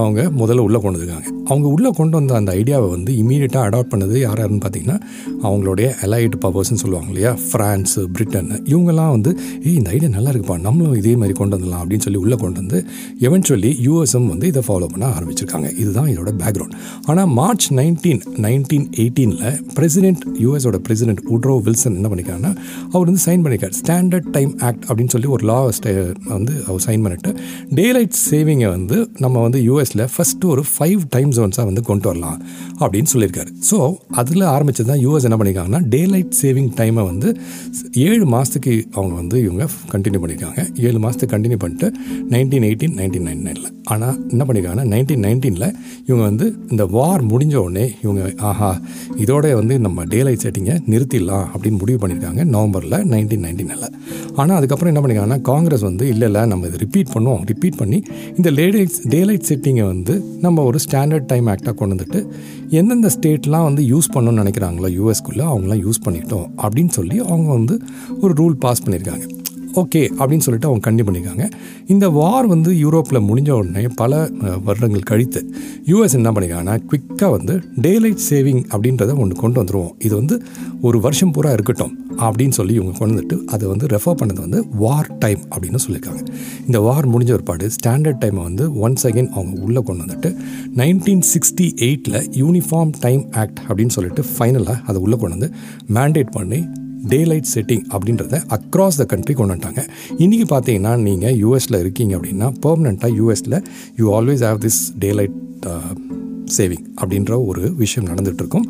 அவங்க 0.00 0.20
முதல்ல 0.40 0.62
உள்ளே 0.66 0.78
கொண்டு 0.82 0.96
வந்துருக்காங்க. 0.98 1.28
அவங்க 1.50 1.66
உள்ளே 1.74 1.90
கொண்டு 1.98 2.14
வந்த 2.18 2.32
அந்த 2.40 2.50
ஐடியாவை 2.60 2.88
வந்து 2.94 3.10
இமீடியட்டாக 3.22 3.68
அடாப்ட் 3.68 3.90
பண்ணது 3.92 4.14
யார் 4.20 4.40
யாருன்னு 4.42 4.62
பார்த்தீங்கன்னா 4.64 4.98
அவங்களுடைய 5.46 5.88
அலைட் 6.04 6.36
பவர்ஸ்ன்னு 6.44 6.82
சொல்லுவாங்க 6.82 7.10
இல்லையா? 7.12 7.32
ஃப்ரான்ஸு 7.48 8.02
பிரிட்டன் 8.14 8.50
இவங்கெல்லாம் 8.72 9.12
வந்து 9.16 9.30
ஏய் 9.66 9.76
இந்த 9.80 9.90
ஐடியா 9.96 10.10
நல்லா 10.16 10.30
இருக்குப்பா. 10.32 10.56
நம்மளும் 10.66 10.96
இதே 11.00 11.14
மாதிரி 11.22 11.36
கொண்டு 11.40 11.56
வந்துடலாம் 11.56 11.82
அப்படின்னு 11.82 12.04
சொல்லி 12.06 12.20
உள்ளே 12.24 12.36
கொண்டு 12.44 12.60
வந்து 12.62 12.78
சொல்லி 13.50 13.70
யூஎஸ்எம் 13.86 14.26
வந்து 14.32 14.46
இதை 14.52 14.62
ஃபாலோ 14.66 14.86
பண்ண 14.92 15.04
ஆரம்பிச்சிருக்காங்க. 15.16 15.68
இதுதான் 15.82 16.08
இதோட 16.12 16.30
பேக்ரவுண்ட் 16.42 16.76
ஆனால் 17.10 17.30
மார்ச் 17.38 17.66
நைன்டீன் 17.80 18.22
நைன்டீன் 18.46 18.86
எயிட்டீனில் 19.02 19.58
பிரசிடென்ட் 19.78 20.24
யூஎஸோட 20.44 20.78
பிரசிடென்ட் 20.86 21.22
உட்ரோ 21.34 21.56
வில்சன் 21.66 21.96
என்ன 22.00 22.08
பண்ணியிருக்காங்கன்னா 22.12 22.52
அவர் 22.92 23.06
வந்து 23.10 23.22
சைன் 23.26 23.44
பண்ணிக்கார் 23.46 23.74
ஸ்டாண்டர்ட் 23.80 24.28
டைம் 24.36 24.52
ஆக்ட் 24.68 24.84
அப்படின்னு 24.88 25.14
சொல்லி 25.16 25.30
ஒரு 25.36 25.44
லா 25.50 25.58
வந்து 26.34 26.54
அவர் 26.68 26.82
சைன் 26.86 27.02
பண்ணிட்டு 27.06 27.32
டே 27.78 27.86
லைட் 27.92 28.16
சேவிங்கை 28.30 28.68
வந்து 28.76 28.96
நம்ம 29.18 29.40
வந்து 29.46 29.60
யூஎஸில் 29.68 30.04
ஃபஸ்ட்டு 30.14 30.50
ஒரு 30.54 30.64
ஃபைவ் 30.74 31.00
டைம் 31.16 31.30
ஜோன்ஸாக 31.36 31.66
வந்து 31.70 31.82
கொண்டு 31.90 32.08
வரலாம் 32.08 32.38
அப்படின்னு 32.80 33.10
சொல்லியிருக்காரு. 33.12 33.50
ஸோ 33.70 33.78
அதில் 34.20 34.44
ஆரம்பிச்சது 34.54 34.88
தான் 34.92 35.02
யூஎஸ் 35.04 35.26
என்ன 35.28 35.36
பண்ணியிருக்காங்கன்னா 35.40 35.80
டே 35.88 36.00
லைட் 36.04 36.34
சேவிங் 36.42 36.70
டைமை 36.80 37.04
வந்து 37.10 37.28
ஏழு 38.06 38.24
மாதத்துக்கு 38.34 38.72
அவங்க 38.94 39.14
வந்து 39.14 39.36
இவங்க 39.46 39.64
கண்டினியூ 39.92 40.20
பண்ணியிருக்காங்க 40.22 40.60
ஏழு 40.88 40.98
மாதத்துக்கு 41.04 41.34
கண்டினியூ 41.36 41.60
பண்ணிட்டு 41.64 41.88
நைன்டீன் 42.34 42.66
எயிட்டீன் 42.68 42.94
நைன்டீன் 43.00 43.26
நைன் 43.28 43.31
நைனில் 43.34 43.70
ஆனால் 43.84 44.16
என்ன 44.28 44.42
பண்ணியிருக்காங்கன்னா 44.44 44.88
நைன்டீன் 44.88 45.24
நைன்டீனில் 45.24 45.66
இவங்க 46.06 46.22
வந்து 46.22 46.56
இந்த 46.70 46.84
வார் 46.86 47.22
முடிஞ்ச 47.22 47.54
உடனே 47.56 47.92
இவங்க 48.02 48.22
ஆஹா 48.42 48.70
இதோட 49.16 49.54
வந்து 49.54 49.78
நம்ம 49.78 50.04
டேலைட் 50.04 50.42
செட்டிங்கை 50.42 50.76
நிறுத்திடலாம் 50.86 51.46
அப்படின்னு 51.54 51.78
முடிவு 51.78 51.98
பண்ணியிருக்காங்க 51.98 52.44
நவம்பரில் 52.48 52.98
நைன்டீன் 53.10 53.44
நைன்டீனில் 53.44 53.88
ஆனால் 54.36 54.56
அதுக்கப்புறம் 54.56 54.92
என்ன 54.92 55.02
பண்ணியிருக்காங்கன்னா 55.02 55.40
காங்கிரஸ் 55.42 55.80
வந்து 55.80 56.08
இல்லை 56.08 56.28
இல்லை 56.28 56.44
நம்ம 56.44 56.66
இதை 56.66 56.78
ரிப்பீட் 56.78 57.12
பண்ணுவோம். 57.14 57.42
ரிப்பீட் 57.44 57.76
பண்ணி 57.76 57.98
இந்த 58.36 58.50
லேடைட் 58.50 58.96
டே 59.08 59.24
லைட் 59.24 59.42
செட்டிங்கை 59.42 59.86
வந்து 59.86 60.14
நம்ம 60.40 60.62
ஒரு 60.62 60.78
ஸ்டாண்டர்ட் 60.78 61.26
டைம் 61.26 61.46
ஆக்டாக 61.46 61.74
கொண்டு 61.74 61.94
வந்துட்டு 61.96 62.20
எந்தெந்த 62.70 63.10
ஸ்டேட்லாம் 63.16 63.62
வந்து 63.62 63.82
யூஸ் 63.88 64.12
பண்ணணும்னு 64.14 64.42
நினைக்கிறாங்களோ 64.42 64.90
யூஎஸ்குள்ளே 64.98 65.44
அவங்களாம் 65.46 65.82
யூஸ் 65.84 66.04
பண்ணிட்டோம் 66.04 66.48
அப்படின்னு 66.62 66.88
சொல்லி 66.90 67.18
அவங்க 67.28 67.52
வந்து 67.52 67.76
ஒரு 68.20 68.34
ரூல் 68.34 68.56
பாஸ் 68.58 68.82
பண்ணியிருக்காங்க 68.84 69.26
ஓகே 69.80 70.00
அப்படின்னு 70.18 70.44
சொல்லிட்டு 70.46 70.68
அவங்க 70.68 70.82
கண்டி 70.86 71.02
பண்ணியிருக்காங்க. 71.02 71.50
இந்த 71.86 72.08
வார் 72.08 72.46
வந்து 72.46 72.72
யூரோப்பில் 72.72 73.24
முடிஞ்ச 73.28 73.50
உடனே 73.50 73.86
பல 73.94 74.30
வருடங்கள் 74.64 75.00
கழித்து 75.00 75.40
யூஎஸ் 75.86 76.14
என்ன 76.14 76.30
பண்ணியிருக்காங்கன்னா 76.30 76.76
குவிக்காக 76.90 77.30
வந்து 77.30 77.54
டேலைட் 77.82 78.22
சேவிங் 78.30 78.62
அப்படின்றத 78.72 79.18
ஒன்று 79.18 79.36
கொண்டு 79.36 79.64
வந்துடுவோம் 79.64 79.92
இது 79.98 80.14
வந்து 80.14 80.42
ஒரு 80.80 81.00
வருஷம் 81.00 81.30
பூரா 81.30 81.52
இருக்கட்டும் 81.52 81.92
அப்படின்னு 82.16 82.48
சொல்லி 82.48 82.74
இவங்க 82.74 82.98
கொண்டு 82.98 83.14
வந்துட்டு 83.14 83.44
அதை 83.44 83.68
வந்து 83.68 83.86
ரெஃபர் 83.86 84.18
பண்ணது 84.20 84.40
வந்து 84.40 84.68
வார் 84.76 85.16
டைம் 85.18 85.38
அப்படின்னு 85.50 85.80
சொல்லியிருக்காங்க. 85.86 86.22
இந்த 86.66 86.80
வார் 86.80 87.08
முடிஞ்ச 87.08 87.32
ஒருபாடு 87.32 87.70
ஸ்டாண்டர்ட் 87.76 88.20
டைமை 88.24 88.42
வந்து 88.42 88.88
ஒன்ஸ் 88.88 89.06
அகெயின் 89.06 89.28
அவங்க 89.28 89.60
உள்ளே 89.60 89.80
கொண்டு 89.80 90.04
வந்துட்டு 90.04 90.36
நைன்டீன் 90.76 91.24
சிக்ஸ்டி 91.32 91.68
எயிட்டில் 91.88 92.20
யூனிஃபார்ம் 92.42 92.92
டைம் 93.00 93.24
ஆக்ட் 93.32 93.60
அப்படின்னு 93.68 93.94
சொல்லிட்டு 93.98 94.24
ஃபைனலாக 94.38 94.78
அதை 94.86 95.00
உள்ளே 95.00 95.16
கொண்டு 95.16 95.36
வந்து 95.38 95.50
மேண்டேட் 95.94 96.30
பண்ணி 96.30 96.60
டே 97.10 97.24
லைட் 97.24 97.48
செட்டிங் 97.54 97.84
அப்படின்றத 97.94 98.42
அக்ராஸ் 98.48 98.98
த 98.98 99.04
கண்ட்ரி 99.04 99.34
கொண்டு 99.34 99.54
வந்துட்டாங்க. 99.54 99.82
இன்றைக்கி 100.18 100.46
பார்த்தீங்கன்னா 100.54 100.92
நீங்கள் 101.00 101.34
யூஎஸில் 101.34 101.78
இருக்கீங்க 101.78 102.16
அப்படின்னா 102.16 102.52
பர்மனெண்ட்டாக 102.66 103.12
யூஎஸில் 103.16 103.62
you 103.96 104.14
always 104.14 104.44
have 104.44 104.58
this 104.58 104.92
daylight 105.12 105.38
saving 106.56 106.84
அப்படின்ற 107.00 107.46
ஒரு 107.46 107.74
விஷயம் 107.74 108.08
நடந்துகிட்ருக்கும் 108.08 108.66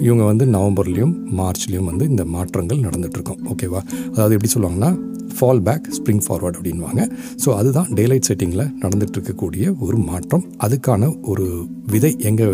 இவங்க 0.00 0.24
வந்து 0.24 0.46
நவம்பர்லேயும் 0.46 1.14
மார்ச்லேயும் 1.36 1.84
வந்து 1.84 2.04
இந்த 2.04 2.24
மாற்றங்கள் 2.24 2.80
நடந்துகிட்ருக்கும் 2.80 3.40
ஓகேவா 3.52 3.80
அதாவது 4.14 4.34
எப்படி 4.34 4.52
சொல்லுவாங்கன்னா 4.54 4.90
ஃபால் 5.36 5.62
பேக் 5.68 5.86
ஸ்ப்ரிங் 5.98 6.22
ஃபார்வர்ட் 6.26 6.56
அப்படின்வாங்க 6.58 7.02
ஸோ 7.44 7.48
அதுதான் 7.60 7.88
டேலைட் 7.98 8.28
செட்டிங்கில் 8.30 8.64
நடந்துட்டு 8.82 9.16
இருக்கக்கூடிய 9.18 9.64
ஒரு 9.86 9.98
மாற்றம். 10.08 10.44
அதுக்கான 10.66 11.12
ஒரு 11.32 11.46
விதை 11.92 12.12
எங்கே 12.28 12.44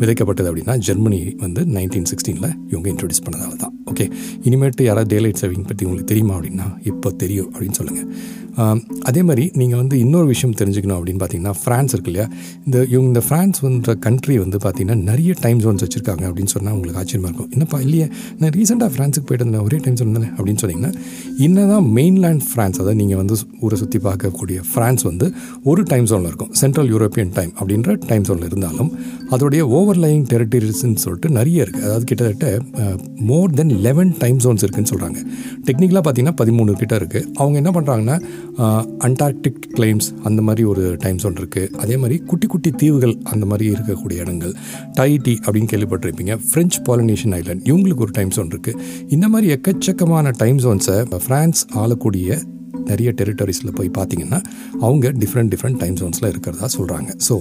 விதைக்கப்பட்டது 0.00 0.48
அப்படின்னா 0.50 0.76
ஜெர்மனி 0.86 1.20
வந்து 1.44 1.60
நைன்டீன் 1.76 2.08
சிக்ஸ்டீனில் 2.12 2.52
இவங்க 2.72 2.86
இன்ட்ரடியூஸ் 2.92 3.24
பண்ணதால 3.26 3.56
தான். 3.64 3.74
ஓகே 3.90 4.04
இனிமேட்டு 4.48 4.82
யாராவது 4.88 5.10
டேலைட் 5.14 5.40
சேவிங் 5.42 5.66
பற்றி 5.70 5.84
உங்களுக்கு 5.86 6.10
தெரியுமா 6.12 6.34
அப்படின்னா 6.36 6.68
இப்போ 6.90 7.08
தெரியும் 7.24 7.50
அப்படின்னு 7.52 7.78
சொல்லுங்கள் 7.80 8.08
அதே 9.08 9.20
மாதிரி 9.28 9.44
நீங்கள் 9.60 9.80
வந்து 9.80 9.96
இன்னொரு 10.04 10.26
விஷயம் 10.32 10.56
தெரிஞ்சுக்கணும் 10.60 10.96
அப்படின்னு 10.96 11.20
பார்த்தீங்கன்னா 11.22 11.54
ஃப்ரான்ஸ் 11.60 11.92
இருக்கு 11.94 12.10
இல்லையா? 12.12 12.26
இந்த 12.66 12.76
இவங்க 12.92 13.08
இந்த 13.12 13.22
ஃப்ரான்ஸ் 13.28 13.60
கண்ட்ரி 14.06 14.34
வந்து 14.42 14.58
பார்த்தீங்கன்னா 14.64 14.96
நிறைய 15.10 15.34
டைம் 15.44 15.60
ஜோன்ஸ் 15.64 15.84
வச்சுருக்காங்க 15.84 16.24
அப்படின்னு 16.28 16.52
சொன்னால் 16.54 16.74
உங்களுக்கு 16.76 17.00
ஆச்சரியமாக 17.02 17.30
இருக்கும். 17.30 17.50
என்னப்பா 17.56 17.78
இல்லையே 17.86 18.06
நான் 18.40 18.52
ரீசெண்டாக 18.58 18.90
ஃப்ரான்ஸுக்கு 18.94 19.28
போயிட்டு 19.28 19.46
இருந்தேன் 19.46 19.64
ஒரே 19.68 19.78
டைம் 19.84 19.96
அப்படின்னு 19.96 20.18
தானே 20.18 20.30
அப்படின்னு 20.36 20.62
சொன்னீங்கன்னா 20.64 21.78
மெயின் 21.98 22.18
மெயின்லேண்ட் 22.22 22.44
ஃப்ரான்ஸ் 22.50 22.78
அதாவது 22.80 22.98
நீங்கள் 23.00 23.20
வந்து 23.20 23.34
ஊரை 23.66 23.76
சுற்றி 23.80 23.98
பார்க்கக்கூடிய 24.06 24.58
ஃப்ரான்ஸ் 24.70 25.02
வந்து 25.08 25.26
ஒரு 25.70 25.82
டைம் 25.90 26.06
ஜோனில் 26.10 26.28
இருக்கும். 26.30 26.50
சென்ட்ரல் 26.60 26.90
யூரோப்பியன் 26.92 27.32
டைம் 27.38 27.52
அப்படின்ற 27.60 27.96
டைம் 28.10 28.24
ஜோனில் 28.28 28.46
இருந்தாலும் 28.50 28.90
அதோடைய 29.34 29.62
ஓவர்லைங் 29.78 30.24
டெரிட்டரிஸ்ன்னு 30.32 31.00
சொல்லிட்டு 31.04 31.28
நிறைய 31.38 31.64
இருக்குது 31.64 31.84
அதாவது 31.88 32.06
கிட்டத்தட்ட 32.10 32.46
more 33.30 33.54
than 33.58 33.72
eleven 33.86 34.12
time 34.22 34.38
zones 34.44 34.64
இருக்குதுன்னு 34.64 34.92
சொல்கிறாங்க 34.92 35.18
டெக்னிக்கலாக 35.68 36.02
பார்த்தீங்கன்னா 36.06 36.36
பதிமூணு 36.42 36.76
கிட்ட 36.82 36.94
இருக்குது 37.00 37.26
அவங்க 37.40 37.56
என்ன 37.62 37.72
பண்ணுறாங்கன்னா 37.76 38.16
அண்டார்டிக் 39.08 39.60
கிளைம்ஸ் 39.76 40.08
அந்த 40.30 40.40
மாதிரி 40.48 40.64
ஒரு 40.72 40.84
டைம் 41.04 41.20
ஜோன் 41.24 41.38
இருக்குது 41.42 41.70
அதே 41.82 41.96
மாதிரி 42.02 42.18
குட்டி 42.30 42.46
குட்டி 42.54 42.70
தீவுகள் 42.82 43.14
அந்த 43.32 43.44
மாதிரி 43.52 43.66
இருக்கக்கூடிய 43.74 44.16
இடங்கள். 44.24 44.54
டைட்டி 44.98 45.34
அப்படின்னு 45.44 45.70
கேள்விப்பட்டிருப்பீங்க. 45.72 46.34
ஃப்ரெஞ்ச் 46.48 46.78
பாலினேஷன் 46.88 47.34
ஐலாண்ட் 47.40 47.64
இவங்களுக்கு 47.70 48.04
ஒரு 48.06 48.14
டைம் 48.18 48.32
ஜோன் 48.36 48.50
இருக்குது 48.54 48.78
இந்த 49.16 49.26
மாதிரி 49.32 49.48
எக்கச்சக்கமான 49.56 50.32
டைம் 50.42 50.58
ஜோன்ஸை 50.64 50.96
ஃப்ரான்ஸ் 51.24 51.60
ஆளக்கூடிய 51.82 52.10
நிறைய 52.88 53.08
டெரிட்டரிஸில் 53.18 53.74
போய் 53.78 53.90
பார்த்தீங்கன்னா 53.96 54.38
அவங்க 54.86 55.10
டிஃப்ரெண்ட் 55.22 55.50
டிஃப்ரெண்ட் 55.52 55.78
டைம் 55.82 55.96
ஜோன்ஸில் 56.00 56.28
இருக்கிறதா 56.30 56.68
சொல்கிறாங்க 56.76 57.10
ஸோ 57.26 57.34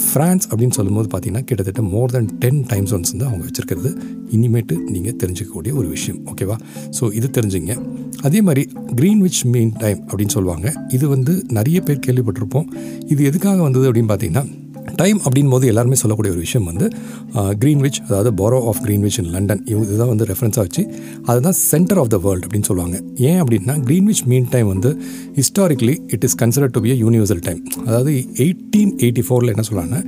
ஃப்ரான்ஸ் 0.00 0.46
அப்படின்னு 0.50 0.76
சொல்லும்போது 0.78 1.08
பார்த்தீங்கன்னா 1.12 1.44
கிட்டத்தட்ட 1.48 1.82
more 1.82 2.12
than 2.14 2.28
ten 2.42 2.60
time 2.72 2.86
zones 2.90 3.12
வந்து 3.14 3.26
அவங்க 3.28 3.44
வச்சுருக்கிறது. 3.46 3.90
இனிமேட்டு 4.36 4.76
நீங்கள் 4.94 5.16
தெரிஞ்சுக்கக்கூடிய 5.22 5.72
ஒரு 5.80 5.88
விஷயம் 5.88 6.20
ஓகேவா 6.32 6.56
ஸோ 6.98 7.12
இது 7.18 7.30
தெரிஞ்சுங்க. 7.38 7.74
அதே 8.22 8.42
மாதிரி 8.48 8.64
க்ரீன்விச் 8.98 9.40
மீன் 9.54 9.72
டைம் 9.78 10.00
அப்படின்னு 10.08 10.34
சொல்லுவாங்க. 10.36 10.66
இது 10.88 11.08
வந்து 11.08 11.44
நிறைய 11.58 11.80
பேர் 11.80 12.04
கேள்விப்பட்டிருப்போம். 12.06 12.68
இது 13.06 13.24
எதுக்காக 13.24 13.62
வந்தது 13.62 13.92
அப்படின்னு 13.92 14.12
பார்த்தீங்கன்னா 14.12 14.44
டைம் 14.96 15.18
அப்படின் 15.24 15.48
போது 15.48 15.64
எல்லாருமே 15.66 15.94
சொல்லக்கூடிய 15.94 16.32
ஒரு 16.34 16.42
விஷயம் 16.46 16.66
வந்து 16.70 16.86
க்ரீன்விச் 17.62 18.00
அதாவது 18.08 18.30
borough 18.40 18.58
of 18.70 18.80
Greenwich 18.86 19.18
in 19.22 19.30
London 19.34 19.62
இவங்க 19.64 19.86
இதுதான் 19.88 20.12
வந்து 20.12 20.24
ரெஃபரன்ஸாக 20.24 20.64
வச்சு 20.66 20.82
அதுதான் 21.24 21.56
சென்டர் 21.70 21.98
ஆஃப் 21.98 22.12
த 22.14 22.18
வேர்ல்டு 22.26 22.46
அப்படின்னு 22.46 22.68
சொல்லுவாங்க. 22.70 22.96
ஏன் 23.30 23.40
அப்படின்னா 23.42 23.76
க்ரீன்விச் 23.86 24.24
மீன் 24.26 24.48
டைம் 24.50 24.68
வந்து 24.74 24.92
historically 25.40 25.96
it 26.16 26.24
is 26.28 26.36
consider 26.42 26.72
to 26.76 26.80
be 26.80 26.90
a 26.90 26.98
universal 27.04 27.42
time 27.48 27.60
அதாவது 27.86 28.12
எயிட்டீன் 28.44 28.94
எயிட்டி 29.04 29.24
ஃபோரில் 29.28 29.52
என்ன 29.54 29.64
சொல்லுவாங்கன்னா 29.70 30.02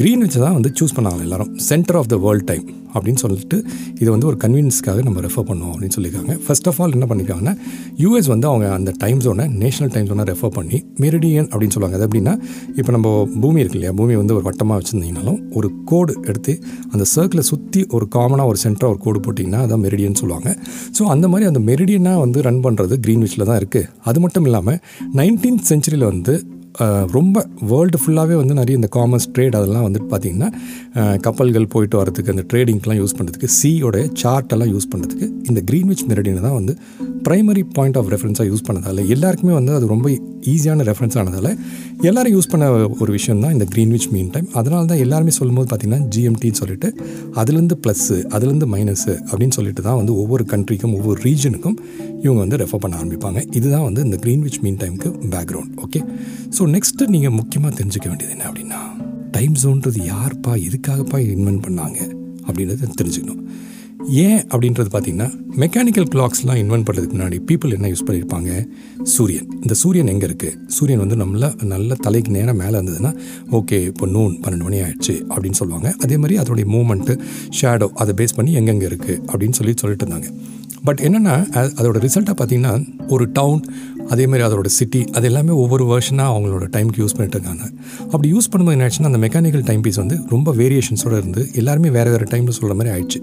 க்ரீன்விச்சை 0.00 0.40
தான் 0.46 0.56
வந்து 0.58 0.70
சூஸ் 0.78 0.94
பண்ணாங்க 0.96 1.26
எல்லாரும். 1.26 1.50
Centre 1.68 1.96
of 2.00 2.08
the 2.12 2.16
world 2.24 2.46
time 2.50 2.64
அப்படின்னு 2.96 3.20
சொல்லிட்டு 3.22 3.56
இதை 4.00 4.08
வந்து 4.14 4.26
ஒரு 4.30 4.36
கன்வீனியன்ஸ்க்காக 4.42 5.02
நம்ம 5.06 5.20
ரெஃபர் 5.26 5.46
பண்ணுவோம் 5.48 5.72
அப்படின்னு 5.74 5.94
சொல்லியிருக்காங்க. 5.96 6.34
ஃபர்ஸ்ட் 6.44 6.68
ஆஃப் 6.70 6.78
ஆல் 6.82 6.94
என்ன 6.96 7.06
பண்ணியிருக்காங்கன்னா 7.10 7.54
யூஎஸ் 8.02 8.28
வந்து 8.32 8.46
அவங்க 8.50 8.66
அந்த 8.78 8.90
டைம் 9.02 9.20
ஜோனை 9.24 9.46
நேஷனல் 9.62 9.92
டைம் 9.94 10.06
ஜோனை 10.10 10.24
ரெஃபர் 10.30 10.52
பண்ணி 10.58 10.78
மெரிடியன் 11.04 11.48
அப்படின்னு 11.52 11.74
சொல்லுவாங்க. 11.76 11.98
அது 11.98 12.06
எப்படின்னா 12.08 12.34
இப்போ 12.78 12.92
நம்ம 12.96 13.08
பூமி 13.44 13.60
இருக்கு 13.62 13.78
இல்லையா? 13.78 13.94
பூமி 14.00 14.16
வந்து 14.22 14.34
ஒரு 14.38 14.44
வட்டமாக 14.48 14.76
வச்சுருந்தீங்கனாலும் 14.80 15.40
ஒரு 15.58 15.70
கோடு 15.92 16.14
எடுத்து 16.30 16.54
அந்த 16.92 17.06
சர்க்கிளை 17.14 17.44
சுற்றி 17.52 17.82
ஒரு 17.98 18.08
காமனாக 18.16 18.52
ஒரு 18.52 18.60
சென்டராக 18.64 18.94
ஒரு 18.94 19.00
கோடு 19.06 19.20
போட்டிங்கன்னா 19.26 19.62
அதான் 19.66 19.84
மெரிடியன் 19.86 20.20
சொல்லுவாங்க. 20.22 20.50
ஸோ 20.98 21.04
அந்த 21.14 21.28
மாதிரி 21.34 21.48
அந்த 21.52 21.62
மெரிடியனாக 21.70 22.24
வந்து 22.24 22.40
ரன் 22.48 22.62
பண்ணுறது 22.66 22.96
க்ரீன்விச்சில் 23.06 23.48
தான் 23.50 23.60
இருக்குது 23.62 23.88
அது 24.10 24.20
மட்டும் 24.26 24.46
இல்லாமல் 24.50 24.78
நைன்டீன்த் 25.20 25.66
செஞ்சுரியில் 25.72 26.10
வந்து 26.12 26.34
ரொம்ப 27.12 27.46
வேர்ல்டு 27.62 27.98
ஃபுல்லாகவே 27.98 28.36
வந்து 28.36 28.54
நிறைய 28.54 28.74
இந்த 28.76 28.88
காமர்ஸ் 28.96 29.28
ட்ரேட் 29.34 29.56
அதெல்லாம் 29.56 29.86
வந்துட்டு 29.86 30.08
பார்த்திங்கன்னா 30.10 30.48
கப்பல்கள் 31.18 31.66
போயிட்டு 31.66 31.96
வரதுக்கு 31.96 32.30
அந்த 32.30 32.44
ட்ரேடிங்க்கெலாம் 32.52 32.96
யூஸ் 32.96 33.16
பண்ணுறதுக்கு 33.18 33.50
சீயோடைய 33.62 34.06
சார்ட்டெல்லாம் 34.22 34.72
யூஸ் 34.72 34.88
பண்ணுறதுக்கு 34.92 35.28
இந்த 35.48 35.62
க்ரீன்விச் 35.70 36.04
மெரடினை 36.08 36.40
தான் 36.40 36.54
வந்து 36.54 36.74
ப்ரைமரி 37.28 37.64
பாயிண்ட் 37.74 37.96
ஆஃப் 37.96 38.10
ரெஃபரன்ஸாக 38.12 38.46
யூஸ் 38.48 38.66
பண்ணதால் 38.68 39.02
எல்லாருக்குமே 39.08 39.52
வந்து 39.52 39.74
அது 39.74 39.86
ரொம்ப 39.86 40.08
ஈஸியான 40.52 40.82
ரெஃபரன்ஸ் 40.82 41.18
ஆனதால் 41.18 41.56
எல்லோரும் 42.02 42.32
யூஸ் 42.32 42.48
பண்ண 42.48 42.70
ஒரு 43.00 43.12
விஷயம் 43.12 43.40
தான் 43.40 43.52
இந்த 43.52 43.66
க்ரீன்விச் 43.74 44.08
மீன் 44.12 44.30
டைம் 44.30 44.48
அதனால 44.52 44.84
தான் 44.84 44.98
எல்லாருமே 44.98 45.30
சொல்லும்போது 45.30 45.68
பார்த்திங்கன்னா 45.70 46.08
ஜிஎம்டின்னு 46.14 46.60
சொல்லிட்டு 46.62 46.88
அதுலேருந்து 47.34 47.76
ப்ளஸ்ஸு 47.86 48.22
அதுலேருந்து 48.34 48.66
மைனஸு 48.66 49.14
அப்படின்னு 49.30 49.48
சொல்லிட்டு 49.48 49.82
தான் 49.82 49.96
வந்து 49.96 50.16
ஒவ்வொரு 50.16 50.46
கண்ட்ரிக்கும் 50.52 50.92
ஒவ்வொரு 50.92 51.20
ரீஜனுக்கும் 51.22 51.76
இவங்க 52.24 52.40
வந்து 52.40 52.56
ரெஃபர் 52.56 52.82
பண்ண 52.84 52.96
ஆரம்பிப்பாங்க. 52.96 53.54
இதுதான் 53.54 53.82
வந்து 53.82 54.02
இந்த 54.02 54.16
க்ரீன்விச் 54.16 54.60
மீன் 54.62 54.76
டைமுக்கு 54.76 55.10
பேக்ரவுண்ட் 55.34 55.74
ஓகே 55.84 56.02
ஸோ 56.58 56.64
நெக்ஸ்ட்டு 56.74 57.08
நீங்கள் 57.08 57.30
முக்கியமாக 57.30 57.74
தெரிஞ்சுக்க 57.74 58.08
வேண்டியது 58.08 58.32
என்ன 58.32 58.46
அப்படின்னா 58.50 58.80
டைம் 59.30 59.54
ஜோன்றது 59.62 60.00
யார்ப்பா 60.12 60.52
எதுக்காகப்பா 60.68 61.18
இன்வென்ட் 61.18 61.64
பண்ணாங்க 61.66 61.98
அப்படின்றத 62.48 62.88
தெரிஞ்சுக்கணும். 63.00 63.42
ஏன் 64.08 64.40
அப்படின்றது 64.52 64.90
பார்த்தீங்கன்னா 64.94 65.28
மெக்கானிக்கல் 65.62 66.08
கிளாக்ஸ்லாம் 66.14 66.58
இன்வென்ட் 66.62 66.86
பண்ணுறதுக்கு 66.86 67.16
முன்னாடி 67.16 67.38
பீப்புள் 67.48 67.74
என்ன 67.76 67.88
யூஸ் 67.88 68.04
பண்ணியிருப்பாங்க? 68.06 68.50
சூரியன். 69.02 69.46
இந்த 69.62 69.74
சூரியன் 69.74 70.06
எங்கே 70.06 70.26
இருக்குது 70.26 70.56
சூரியன் 70.66 71.02
வந்து 71.04 71.16
நம்மள 71.16 71.64
நல்ல 71.64 71.94
தலைக்கு 71.94 72.30
நேரம் 72.30 72.56
மேலே 72.56 72.78
இருந்ததுன்னா 72.78 73.12
ஓகே 73.50 73.78
இப்போ 73.86 74.06
நூன் 74.06 74.34
பன்னெண்டு 74.44 74.62
மணி 74.62 74.80
ஆயிடுச்சு 74.80 75.14
அப்படின்னு 75.34 75.60
சொல்லுவாங்க. 75.60 75.94
அதே 75.98 76.16
மாதிரி 76.16 76.38
அதோடைய 76.42 76.66
மூமெண்ட்டு 76.74 77.16
ஷேடோ 77.60 77.88
அதை 77.94 78.14
பேஸ் 78.20 78.36
பண்ணி 78.36 78.52
எங்கெங்கே 78.52 78.86
இருக்குது 78.86 79.20
அப்படின்னு 79.32 79.58
சொல்லி 79.60 79.74
சொல்லிட்டு 79.82 80.06
இருந்தாங்க. 80.06 80.30
பட் 80.84 81.00
என்னென்னா 81.00 81.34
அதோட 81.80 81.98
ரிசல்ட்டாக 82.06 82.36
பார்த்தீங்கன்னா 82.40 82.72
ஒரு 83.08 83.30
டவுன் 83.32 83.60
அதே 84.08 84.26
மாதிரி 84.26 84.48
அதோட 84.48 84.66
சிட்டி 84.66 85.04
அது 85.04 85.26
எல்லாமே 85.26 85.50
ஒவ்வொரு 85.50 85.84
வருஷனாக 85.84 86.32
அவங்களோட 86.34 86.64
டைமுக்கு 86.74 87.00
யூஸ் 87.02 87.16
பண்ணிட்டு 87.16 87.38
இருக்காங்க. 87.38 87.64
அப்படி 88.04 88.32
யூஸ் 88.32 88.50
பண்ணும்போது 88.52 88.70
என்ன 88.70 88.86
ஆச்சுன்னா 88.86 89.10
அந்த 89.12 89.18
மெக்கானிக்கல் 89.18 89.64
டைம் 89.64 89.80
பீஸ் 89.80 89.96
வந்து 89.96 90.18
ரொம்ப 90.28 90.54
வேரியேஷன்ஸோடு 90.54 91.18
இருந்து 91.18 91.50
எல்லாருமே 91.54 91.90
வேறு 91.90 92.10
வேறு 92.10 92.24
டைமில் 92.24 92.56
சொல்கிற 92.58 92.74
மாதிரி 92.74 92.92
ஆயிடுச்சு. 92.94 93.20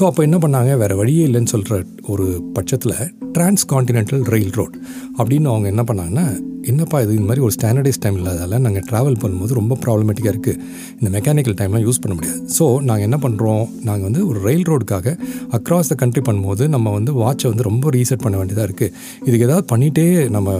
ஸோ 0.00 0.04
அப்போ 0.04 0.22
என்ன 0.22 0.38
பண்ணாங்க 0.38 0.78
வேறு 0.78 0.96
வழியே 0.96 1.26
இல்லைன்னு 1.26 1.46
சொல்கிற 1.46 1.82
ஒரு 2.06 2.42
பட்சத்தில் 2.52 2.96
டிரான்ஸ் 3.32 3.66
கான்டினென்டல் 3.72 4.24
ரயில் 4.24 4.50
ரோட் 4.50 4.76
அப்படின்னு 5.18 5.44
அவங்க 5.44 5.68
என்ன 5.68 5.82
பண்ணாங்கன்னா 5.82 6.26
என்னப்பா 6.70 7.00
இது? 7.00 7.12
இந்த 7.12 7.26
மாதிரி 7.28 7.42
ஒரு 7.46 7.54
ஸ்டாண்டர்டைஸ் 7.56 8.00
டைம் 8.04 8.16
இல்லாதால 8.20 8.58
நாங்கள் 8.64 8.84
ட்ராவல் 8.88 9.18
பண்ணும்போது 9.22 9.52
ரொம்ப 9.58 9.74
ப்ராப்ளமேட்டிக்காக 9.84 10.32
இருக்குது 10.34 10.60
இந்த 10.98 11.08
மெக்கானிக்கல் 11.16 11.56
டைம்லாம் 11.60 11.84
யூஸ் 11.86 12.00
பண்ண 12.02 12.14
முடியாது. 12.18 12.38
ஸோ 12.56 12.64
நாங்கள் 12.88 13.06
என்ன 13.08 13.18
பண்ணுறோம் 13.24 13.64
நாங்கள் 13.88 14.06
வந்து 14.08 14.22
ஒரு 14.28 14.38
ரயில் 14.46 14.66
ரோடுக்காக 14.70 15.14
அக்ராஸ் 15.58 15.90
த 15.92 15.96
கண்ட்ரி 16.02 16.22
பண்ணும்போது 16.28 16.66
நம்ம 16.68 16.92
வந்து 16.92 17.12
வாட்சை 17.22 17.48
வந்து 17.52 17.66
ரொம்ப 17.70 17.90
ரீசெட் 17.90 18.24
பண்ண 18.24 18.36
வேண்டியதாக 18.38 18.68
இருக்குது 18.68 18.92
இதுக்கு 19.26 19.46
ஏதாவது 19.48 19.66
பண்ணிகிட்டே 19.72 20.06
நம்ம 20.36 20.56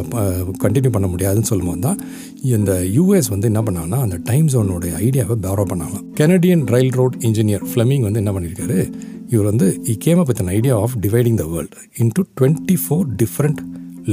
கண்டினியூ 0.64 0.92
பண்ண 0.96 1.06
முடியாதுன்னு 1.06 1.50
சொல்லும்போது 1.52 1.80
தான் 1.80 1.98
இந்த 2.52 2.72
யூஎஸ் 2.96 3.30
வந்து 3.34 3.48
என்ன 3.52 3.62
பண்ணாங்கன்னா 3.62 4.00
அந்த 4.06 4.18
டைம் 4.25 4.48
ஜோனோடைய 4.54 4.92
ஐடியாவை 5.06 5.36
பேரோ 5.46 5.64
பண்ணலாம் 5.64 6.04
கெனடியன் 6.20 6.64
ரயில் 6.75 6.94
ரோட் 6.94 7.18
இன்ஜினியர் 7.22 7.66
ஃப்ளமிங் 7.70 8.06
வந்து 8.08 8.22
என்ன 8.25 8.32
பண்ணியிருக்காரு 8.32 8.78
இவர் 9.30 9.48
வந்து 9.50 9.68
he 9.86 9.96
came 9.98 10.18
up 10.18 10.28
with 10.28 10.42
idea 10.58 10.75
of 10.82 10.94
dividing 11.00 11.38
the 11.40 11.46
world 11.54 11.82
into 12.02 12.25
twenty 12.38 12.76
four 12.82 13.06
different 13.16 13.60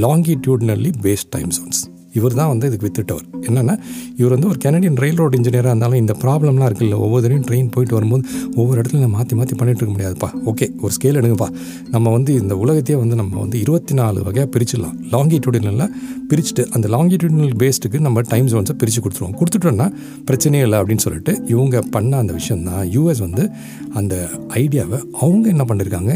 longitudinally 0.02 0.92
based 1.02 1.28
time 1.30 1.48
zones 1.48 1.82
இவர் 2.18 2.34
தான் 2.38 2.48
வந்து 2.50 2.66
இதுக்கு 2.68 2.86
வித்துட்டவர். 2.86 3.24
என்னென்னா 3.48 3.74
இவர் 4.16 4.32
வந்து 4.34 4.48
ஒரு 4.48 4.58
கெனடியன் 4.64 4.98
ரயில் 5.02 5.16
ரோடு 5.16 5.36
இன்ஜினியராக 5.38 5.72
இருந்தாலும் 5.72 6.00
இந்த 6.00 6.14
ப்ராப்ளம்லாம் 6.24 6.68
இருக்குல்ல 6.68 6.98
ஒவ்வொருத்தரையும் 7.04 7.46
ட்ரெயின் 7.48 7.70
போயிட்டு 7.74 7.94
வரும்போது 7.94 8.22
ஒவ்வொரு 8.56 8.80
இடத்துல 8.80 9.08
மாற்றி 9.08 9.36
மாற்றி 9.36 9.54
பண்ணிட்டு 9.54 9.80
இருக்க 9.80 9.94
முடியாதுப்பா. 9.94 10.28
ஓகே 10.50 10.66
ஒரு 10.82 10.92
ஸ்கேல் 10.96 11.18
எடுங்கப்பா. 11.20 11.48
நம்ம 11.90 12.10
வந்து 12.10 12.34
இந்த 12.34 12.56
உலகத்தையே 12.56 12.98
வந்து 13.00 13.16
நம்ம 13.16 13.40
வந்து 13.40 13.58
இருபத்தி 13.60 13.94
நாலு 13.94 14.22
வகையாக 14.22 14.50
பிரிச்சிடலாம். 14.56 14.96
லாங்கிடியூடினலாக 15.14 15.90
பிரிச்சுட்டு 16.30 16.70
அந்த 16.70 16.88
லாங்கிடியூடினல் 16.88 17.56
பேஸ்டுக்கு 17.64 18.00
நம்ம 18.00 18.20
டைம் 18.20 18.46
ஜோன்ஸை 18.46 18.76
பிரித்து 18.82 19.02
கொடுத்துருவோம். 19.02 19.36
கொடுத்துட்டோன்னா 19.40 19.88
பிரச்சனையே 20.30 20.62
இல்லை 20.62 20.78
அப்படின்னு 20.78 21.06
சொல்லிட்டு 21.08 21.42
இவங்க 21.46 21.80
பண்ண 21.80 22.16
அந்த 22.16 22.32
விஷயம் 22.32 22.62
தான் 22.62 22.84
யூஎஸ் 22.96 23.20
வந்து 23.20 23.50
அந்த 23.94 24.30
ஐடியாவை 24.48 25.00
அவங்க 25.20 25.48
என்ன 25.48 25.66
பண்ணியிருக்காங்க 25.70 26.14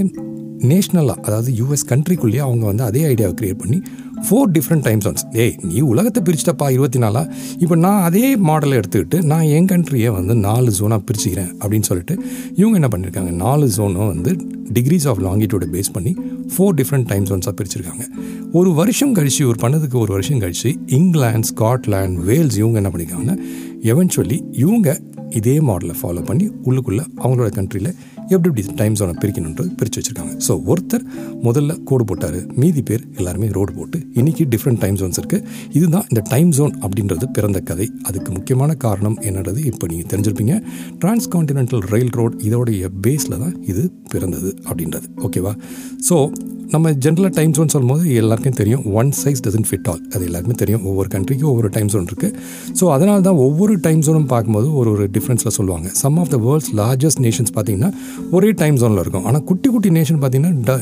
நேஷ்னலாக 0.63 1.21
அதாவது 1.21 1.53
யூஎஸ் 1.53 1.87
கண்ட்ரிக்குள்ளேயே 1.89 2.39
அவங்க 2.39 2.67
வந்து 2.67 2.83
அதே 2.83 3.05
ஐடியாவை 3.05 3.35
க்ரியேட் 3.35 3.59
பண்ணி 3.59 3.83
ஃபோர் 4.29 4.51
டிஃப்ரெண்ட் 4.53 4.83
டைம் 4.83 4.99
ஜோன்ஸ் 4.99 5.27
ஏய் 5.33 5.57
நீ 5.63 5.81
உலகத்தை 5.81 6.23
பிரிச்சிட்டப்பா 6.23 6.71
இருபத்தி 6.71 6.99
நாலா? 6.99 7.29
இப்போ 7.59 7.75
நான் 7.75 8.03
அதே 8.03 8.37
மாடலை 8.37 8.73
எடுத்துக்கிட்டு 8.73 9.23
நான் 9.23 9.43
என் 9.43 9.67
கண்ட்ரியை 9.67 10.13
வந்து 10.13 10.35
நாலு 10.35 10.73
ஜோனாக 10.81 11.03
பிரிச்சுக்கிறேன் 11.11 11.49
அப்படின்னு 11.61 11.81
சொல்லிட்டு 11.81 12.23
இவங்க 12.55 12.75
என்ன 12.75 12.89
பண்ணியிருக்காங்க 12.89 13.31
நாலு 13.31 13.71
ஜோனும் 13.77 14.07
வந்து 14.07 14.37
டிகிரிஸ் 14.73 15.09
ஆஃப் 15.09 15.23
லாங்கிடியூடை 15.23 15.69
பேஸ் 15.73 15.93
பண்ணி 15.93 16.17
ஃபோர் 16.57 16.75
டிஃப்ரெண்ட் 16.75 17.07
டைம் 17.07 17.25
ஜோன்ஸாக 17.25 17.55
பிரிச்சிருக்காங்க. 17.61 18.05
ஒரு 18.53 18.75
வருஷம் 18.75 19.15
கழிச்சு 19.15 19.45
ஒரு 19.45 19.59
பண்ணதுக்கு 19.61 19.95
ஒரு 19.95 20.13
வருஷம் 20.13 20.41
கழிச்சு 20.41 20.77
இங்கிலாந்து 20.87 21.49
ஸ்காட்லாண்ட் 21.55 22.15
வேல்ஸ் 22.23 22.59
இவங்க 22.59 22.79
என்ன 22.79 22.89
பண்ணியிருக்காங்கன்னா 22.89 23.39
எவென்ச்சுவலி 23.83 24.41
இவங்க 24.53 25.01
இதே 25.31 25.59
மாடலை 25.59 25.95
ஃபாலோ 26.03 26.25
பண்ணி 26.25 26.51
உள்ளுக்குள்ளே 26.65 27.05
அவங்களோட 27.17 27.49
கண்ட்ரியில் 27.49 27.95
எப்படி 28.35 28.49
எப்படி 28.51 28.75
டைம் 28.81 28.97
ஜோனை 28.99 29.15
பிரிக்கணுன்றது 29.23 29.71
பிரித்து 29.79 29.99
வச்சுருக்காங்க. 29.99 30.33
ஸோ 30.47 30.53
ஒருத்தர் 30.71 31.05
முதல்ல 31.47 31.77
கோடு 31.89 32.05
போட்டார் 32.11 32.39
மீதி 32.63 32.83
பேர் 32.89 33.05
எல்லாருமே 33.19 33.49
ரோடு 33.57 33.73
போட்டு 33.79 33.99
இன்றைக்கி 34.21 34.45
டிஃப்ரெண்ட் 34.55 34.81
டைம் 34.85 34.99
ஜோன்ஸ் 35.01 35.21
இருக்குது 35.21 35.47
இதுதான் 35.79 36.07
இந்த 36.11 36.23
டைம் 36.33 36.51
ஜோன் 36.59 36.75
அப்படின்றது 36.85 37.29
பிறந்த 37.39 37.61
கதை. 37.71 37.89
அதுக்கு 38.09 38.33
முக்கியமான 38.37 38.77
காரணம் 38.87 39.17
என்னன்றது 39.29 39.63
இப்போ 39.71 39.87
நீங்கள் 39.93 40.11
தெரிஞ்சிருப்பீங்க. 40.13 40.57
டிரான்ஸ்கான்டினென்டல் 41.05 41.85
ரயில் 41.95 42.15
ரோட் 42.21 42.37
இதோடைய 42.51 42.91
பேஸில் 43.07 43.41
தான் 43.45 43.57
இது 43.73 43.85
பிறந்தது 44.15 44.53
அப்படின்றது. 44.69 45.09
ஓகேவா 45.29 45.55
ஸோ 46.11 46.17
நம்ம 46.73 46.91
ஜென்ரலாக 47.05 47.33
டைம் 47.37 47.53
ஜோன் 47.57 47.71
சொல்லும்போது 47.73 48.03
எல்லாருக்கும் 48.21 48.57
தெரியும் 48.59 48.83
one 49.01 49.11
size 49.21 49.41
doesn't 49.45 49.69
fit 49.69 49.87
all 49.91 50.03
அது 50.15 50.23
எல்லாருக்குமே 50.27 50.57
தெரியும். 50.63 50.83
ஒவ்வொரு 50.91 51.09
கண்ட்ரிக்கும் 51.15 51.51
ஒவ்வொரு 51.53 51.69
டைம் 51.77 51.89
ஜோன் 51.93 52.09
இருக்குது 52.11 52.35
ஸோ 52.79 52.85
அதனால 52.97 53.19
தான் 53.29 53.39
ஒவ்வொரு 53.45 53.75
டைம் 53.87 54.01
ஜோனும் 54.07 54.29
பார்க்கும்போது 54.33 54.69
ஒரு 54.81 54.91
ஒரு 54.95 55.05
டிஃப்ரென்ஸில் 55.15 55.55
சொல்லுவாங்க. 55.59 55.89
Some 56.03 56.19
of 56.23 56.31
the 56.35 56.39
world's 56.47 56.71
largest 56.81 57.23
nations 57.27 57.53
பார்த்தீங்கன்னா 57.57 57.91
ஒரே 58.37 58.49
டைம் 58.61 58.77
ஜோனில் 58.81 59.01
இருக்கும். 59.03 59.25
ஆனால் 59.29 59.45
குட்டி 59.51 59.69
குட்டி 59.75 59.91
நேஷன் 59.97 60.19
பார்த்தீங்கன்னா 60.23 60.75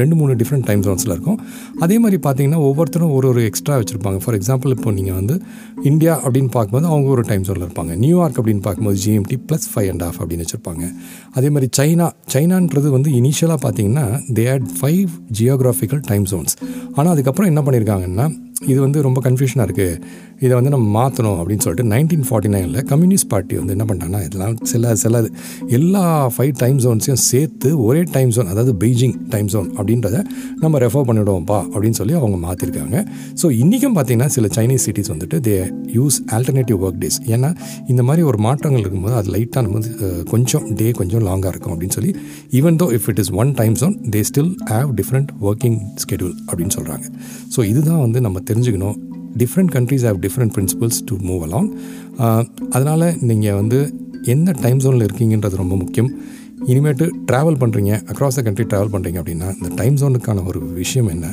ரெண்டு 0.00 0.14
மூணு 0.20 0.32
டிஃப்ரெண்ட் 0.40 0.66
டைம் 0.68 0.82
ஜோன்ஸில் 0.86 1.12
இருக்கும். 1.14 1.38
அதே 1.84 1.96
மாதிரி 2.04 2.18
பார்த்தீங்கன்னா 2.26 2.60
ஒவ்வொருத்தரும் 2.68 3.12
ஒரு 3.18 3.28
ஒரு 3.32 3.42
எக்ஸ்ட்ரா 3.50 3.76
வச்சுருப்பாங்க. 3.80 4.20
ஃபார் 4.24 4.36
எக்ஸாம்பிள் 4.38 4.74
இப்போ 4.76 4.92
நீங்கள் 4.98 5.18
வந்து 5.20 5.36
இந்தியா 5.90 6.14
அப்படின்னு 6.24 6.50
பார்க்கும்போது 6.56 6.88
அவங்க 6.92 7.08
ஒரு 7.16 7.24
டைம் 7.30 7.44
ஜோனில் 7.48 7.66
இருப்பாங்க. 7.68 7.92
நியூயார்க் 8.04 8.40
அப்படின்னு 8.42 8.64
பார்க்கும்போது 8.66 8.98
GMT 9.04 9.38
plus 9.48 9.68
five 9.74 9.90
and 9.92 10.04
half 10.08 10.20
அப்படின்னு 10.22 10.46
வச்சுருப்பாங்க. 10.46 10.84
அதே 11.38 11.50
மாதிரி 11.56 11.70
சைனா 11.80 12.08
சைனான்றது 12.34 12.90
வந்து 12.96 13.10
இனிஷியலாக 13.20 13.60
பார்த்தீங்கன்னா 13.66 14.06
they 14.38 14.46
had 14.52 14.68
five 14.80 15.08
geographical 15.40 16.02
time 16.10 16.26
zones 16.32 16.56
ஆனால் 16.96 17.12
அதுக்கப்புறம் 17.14 17.50
என்ன 17.52 17.62
பண்ணியிருக்காங்கன்னா 17.66 18.28
இது 18.62 18.78
வந்து 18.80 18.98
ரொம்ப 19.02 19.20
கன்ஃபியூஷனாக 19.20 19.66
இருக்குது 19.68 19.98
இதை 20.40 20.50
வந்து 20.54 20.70
நம்ம 20.70 20.86
மாற்றணும் 20.94 21.36
அப்படின்னு 21.40 21.62
சொல்லிட்டு 21.62 21.84
நைன்டீன் 21.90 22.24
ஃபார்ட்டி 22.28 22.48
நைனில் 22.48 22.78
கம்யூனிஸ்ட் 22.84 23.28
பார்ட்டி 23.30 23.54
வந்து 23.56 23.72
என்ன 23.72 23.84
பண்ணிட்டாங்கன்னா 23.84 24.20
இதெல்லாம் 24.24 24.56
சில 24.62 24.94
சில 24.96 25.20
எல்லா 25.68 26.02
ஃபைவ் 26.34 26.52
டைம் 26.58 26.78
ஜோன்ஸையும் 26.78 27.20
சேர்த்து 27.22 27.70
ஒரே 27.80 28.00
டைம் 28.12 28.30
ஜோன் 28.30 28.48
அதாவது 28.48 28.72
பெய்ஜிங் 28.80 29.14
டைம் 29.30 29.48
ஜோன் 29.48 29.68
அப்படின்றத 29.76 30.16
நம்ம 30.60 30.78
ரெஃபர் 30.78 31.06
பண்ணிவிடுவோம்ப்பா 31.08 31.58
அப்படின்னு 31.72 31.98
சொல்லி 31.98 32.14
அவங்க 32.14 32.38
மாற்றிருக்காங்க 32.46 32.98
ஸோ 33.42 33.48
இன்றைக்கும் 33.58 33.96
பார்த்தீங்கன்னா 33.96 34.28
சில 34.28 34.50
சைனீஸ் 34.56 34.84
சிட்டிஸ் 34.84 35.10
வந்துட்டு 35.10 35.40
they 35.40 35.54
use 35.94 36.18
alternative 36.32 36.80
work 36.82 37.00
days 37.00 37.20
ஏன்னா 37.28 37.50
இந்த 37.88 38.02
மாதிரி 38.02 38.24
ஒரு 38.26 38.40
மாற்றங்கள் 38.40 38.80
இருக்கும்போது 38.80 39.16
அது 39.16 39.30
லைட்டாக 39.30 39.64
நம்ம 39.66 39.82
கொஞ்சம் 40.30 40.66
டே 40.74 40.88
கொஞ்சம் 40.92 41.24
லாங்காக 41.24 41.52
இருக்கும் 41.54 41.74
அப்படின்னு 41.74 41.98
சொல்லி 41.98 42.12
even 42.52 42.78
though 42.82 42.88
if 42.92 43.08
it 43.08 43.22
is 43.24 43.32
one 43.36 43.52
time 43.54 43.74
zone 43.74 43.96
they 44.10 44.22
still 44.30 44.52
have 44.70 44.90
different 44.96 45.32
working 45.42 45.80
schedule 46.04 46.36
அப்படின்னு 46.46 46.76
சொல்கிறாங்க 46.78 47.06
ஸோ 47.56 47.60
இதுதான் 47.64 48.00
வந்து 48.00 48.18
நம்ம 48.20 48.46
தெரிஞ்சுக்கணும். 48.50 48.96
Different 49.42 49.72
countries 49.76 50.04
have 50.08 50.20
different 50.26 50.54
principles 50.56 51.00
to 51.10 51.16
move 51.28 51.44
along 51.46 51.70
அதனால் 52.76 53.06
நீங்கள் 53.30 53.58
வந்து 53.60 53.80
எந்த 54.34 54.50
டைம் 54.64 54.82
ஜோனில் 54.84 55.06
இருக்கீங்கன்றது 55.08 55.62
ரொம்ப 55.62 55.74
முக்கியம். 55.84 56.10
இனிமேட்டு 56.70 57.04
ட்ராவல் 57.28 57.58
பண்ணுறீங்க 57.60 57.90
அக்ராஸ் 58.12 58.36
த 58.38 58.42
கண்ட்ரி 58.46 58.64
ட்ராவல் 58.70 58.90
பண்ணுறீங்க 58.94 59.18
அப்படின்னா 59.20 59.48
இந்த 59.58 59.68
டைம் 59.80 59.96
ஜோனுக்கான 60.00 60.42
ஒரு 60.50 60.60
விஷயம் 60.80 61.08
என்ன? 61.12 61.26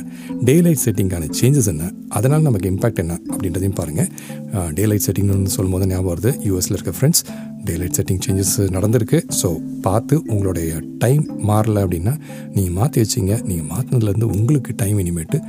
டே 0.48 0.54
லைட் 0.64 0.82
செட்டிங்கான 0.84 1.28
சேஞ்சஸ் 1.38 1.68
என்ன? 1.72 1.84
அதனால் 2.18 2.44
நமக்கு 2.48 2.70
இம்பாக்ட் 2.72 3.00
என்ன? 3.04 3.14
அப்படின்றதையும் 3.32 3.76
பாருங்கள் 3.80 4.70
டே 4.76 4.84
லைட் 4.90 5.04
செட்டிங்னு 5.06 5.54
சொல்லும்போது 5.56 5.88
ஞாபகம் 5.92 6.10
வருது. 6.12 6.32
யூஎஸில் 6.48 6.76
இருக்க 6.76 6.94
friends 6.98 7.22
day 7.68 7.74
light 7.80 7.96
setting 7.98 8.22
changes 8.26 8.54
நடந்திருக்கு. 8.76 9.20
ஸோ 9.40 9.48
பார்த்து 9.86 10.14
உங்களுடைய 10.32 10.70
டைம் 11.04 11.24
மாறலை 11.50 11.82
அப்படின்னா 11.86 12.14
நீங்கள் 12.56 12.76
மாற்றி 12.80 13.00
வச்சிங்க. 13.04 13.34
நீங்கள் 13.50 13.68
மாற்றினதுலேருந்து 13.72 14.30
உங்களுக்கு 14.36 14.72
டைம் 14.84 15.00
இனிமேட்டு 15.04 15.40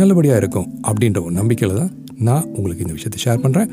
நல்லபடியாக 0.00 0.40
இருக்கும் 0.42 0.68
அப்படின்ற 0.88 1.20
ஒரு 1.26 1.34
நம்பிக்கையில் 1.40 1.78
தான் 1.80 1.92
நான் 2.28 2.44
உங்களுக்கு 2.58 2.84
இந்த 2.84 2.94
விஷயத்தை 2.96 3.18
ஷேர் 3.24 3.42
பண்ணுறேன் 3.44 3.68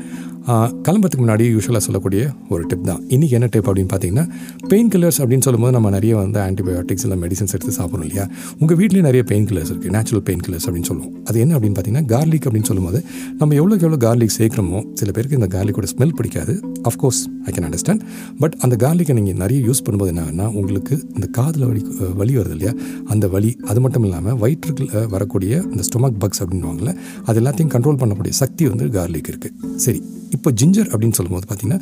கிளம்புறதுக்கு 0.86 1.22
முன்னாடி 1.24 1.44
யூஸ்வலாக 1.54 1.82
சொல்லக்கூடிய 1.86 2.22
ஒரு 2.52 2.62
டிப் 2.70 2.86
தான். 2.88 3.00
இன்றைக்கி 3.14 3.34
என்ன 3.38 3.48
டிப் 3.54 3.68
அப்படின்னு 3.70 3.90
பார்த்தீங்கன்னா 3.92 4.24
பெயின் 4.70 4.88
கில்லர்ஸ் 4.92 5.18
அப்படின்னு 5.22 5.44
சொல்லும்போது 5.46 5.74
நம்ம 5.76 5.90
நிறைய 5.96 6.12
வந்து 6.20 6.38
ஆன்டிபயோட்டிக்ஸ் 6.46 7.04
இல்லை 7.06 7.18
மெடிசன்ஸ் 7.24 7.54
எடுத்து 7.56 7.74
சாப்பிட்றோம் 7.78 8.06
இல்லையா? 8.06 8.24
உங்கள் 8.60 8.78
வீட்லேயே 8.80 9.04
நிறைய 9.08 9.22
பெயின் 9.30 9.46
கில்லர்ஸ் 9.50 9.70
இருக்குது 9.72 9.94
நேச்சுரல் 9.96 10.24
பெயின் 10.28 10.42
கில்லர்ஸ் 10.46 10.66
அப்படின்னு 10.68 10.88
சொல்லுவோம். 10.90 11.12
அது 11.28 11.40
என்ன 11.44 11.58
அப்படின்னு 11.58 11.76
பார்த்தீங்கன்னா 11.78 12.06
கார்லிக் 12.14 12.46
அப்படின்னு 12.48 12.70
சொல்லும்போது 12.70 13.00
நம்ம 13.40 13.54
எவ்வளோக்கு 13.60 13.86
எவ்வளோ 13.88 14.00
கார்லிக் 14.06 14.36
சேர்க்குறோமோ 14.38 14.80
சில 15.00 15.10
பேருக்கு 15.18 15.38
இந்த 15.40 15.50
கார்லிக்கோட 15.56 15.88
ஸ்மெல் 15.94 16.16
பிடிக்காது. 16.20 16.54
Of course 16.84 17.28
I 17.46 17.52
can 17.52 17.64
understand 17.64 18.02
but 18.40 18.54
அந்த 18.60 18.76
கார்லிக்கை 18.76 19.14
நீங்கள் 19.14 19.34
நிறைய 19.34 19.66
யூஸ் 19.66 19.82
பண்ணும்போது 19.86 20.08
என்னன்னா 20.08 20.46
உங்களுக்கு 20.54 20.94
இந்த 21.14 21.26
காதில் 21.32 21.66
வலி 21.66 21.82
வலி 22.14 22.36
வருது 22.36 22.50
இல்லையா? 22.50 22.72
அந்த 23.08 23.28
வலி 23.28 23.56
அது 23.68 23.80
மட்டும் 23.80 24.04
இல்லாமல் 24.04 24.38
வயிற்றுக்குள்ள 24.38 25.06
வரக்கூடிய 25.06 25.62
இந்த 25.70 25.82
ஸ்டொமக் 25.82 26.18
பக்ஸ் 26.18 26.42
அப்படின்வாங்கல்ல 26.42 26.94
அது 27.24 27.40
எல்லாத்தையும் 27.40 27.68
கண்ட்ரோல் 27.68 27.96
பண்ணக்கூடிய 27.96 28.30
சக்தி 28.30 28.68
வந்து 28.68 28.88
கார்லிக் 28.88 29.28
இருக்குது 29.28 29.76
சரி 29.76 30.00
இப்போ 30.30 30.50
ஜிஞ்சர் 30.50 30.88
அப்படின்னு 30.92 31.10
சொல்லும்போது 31.10 31.46
பார்த்திங்கன்னா 31.46 31.80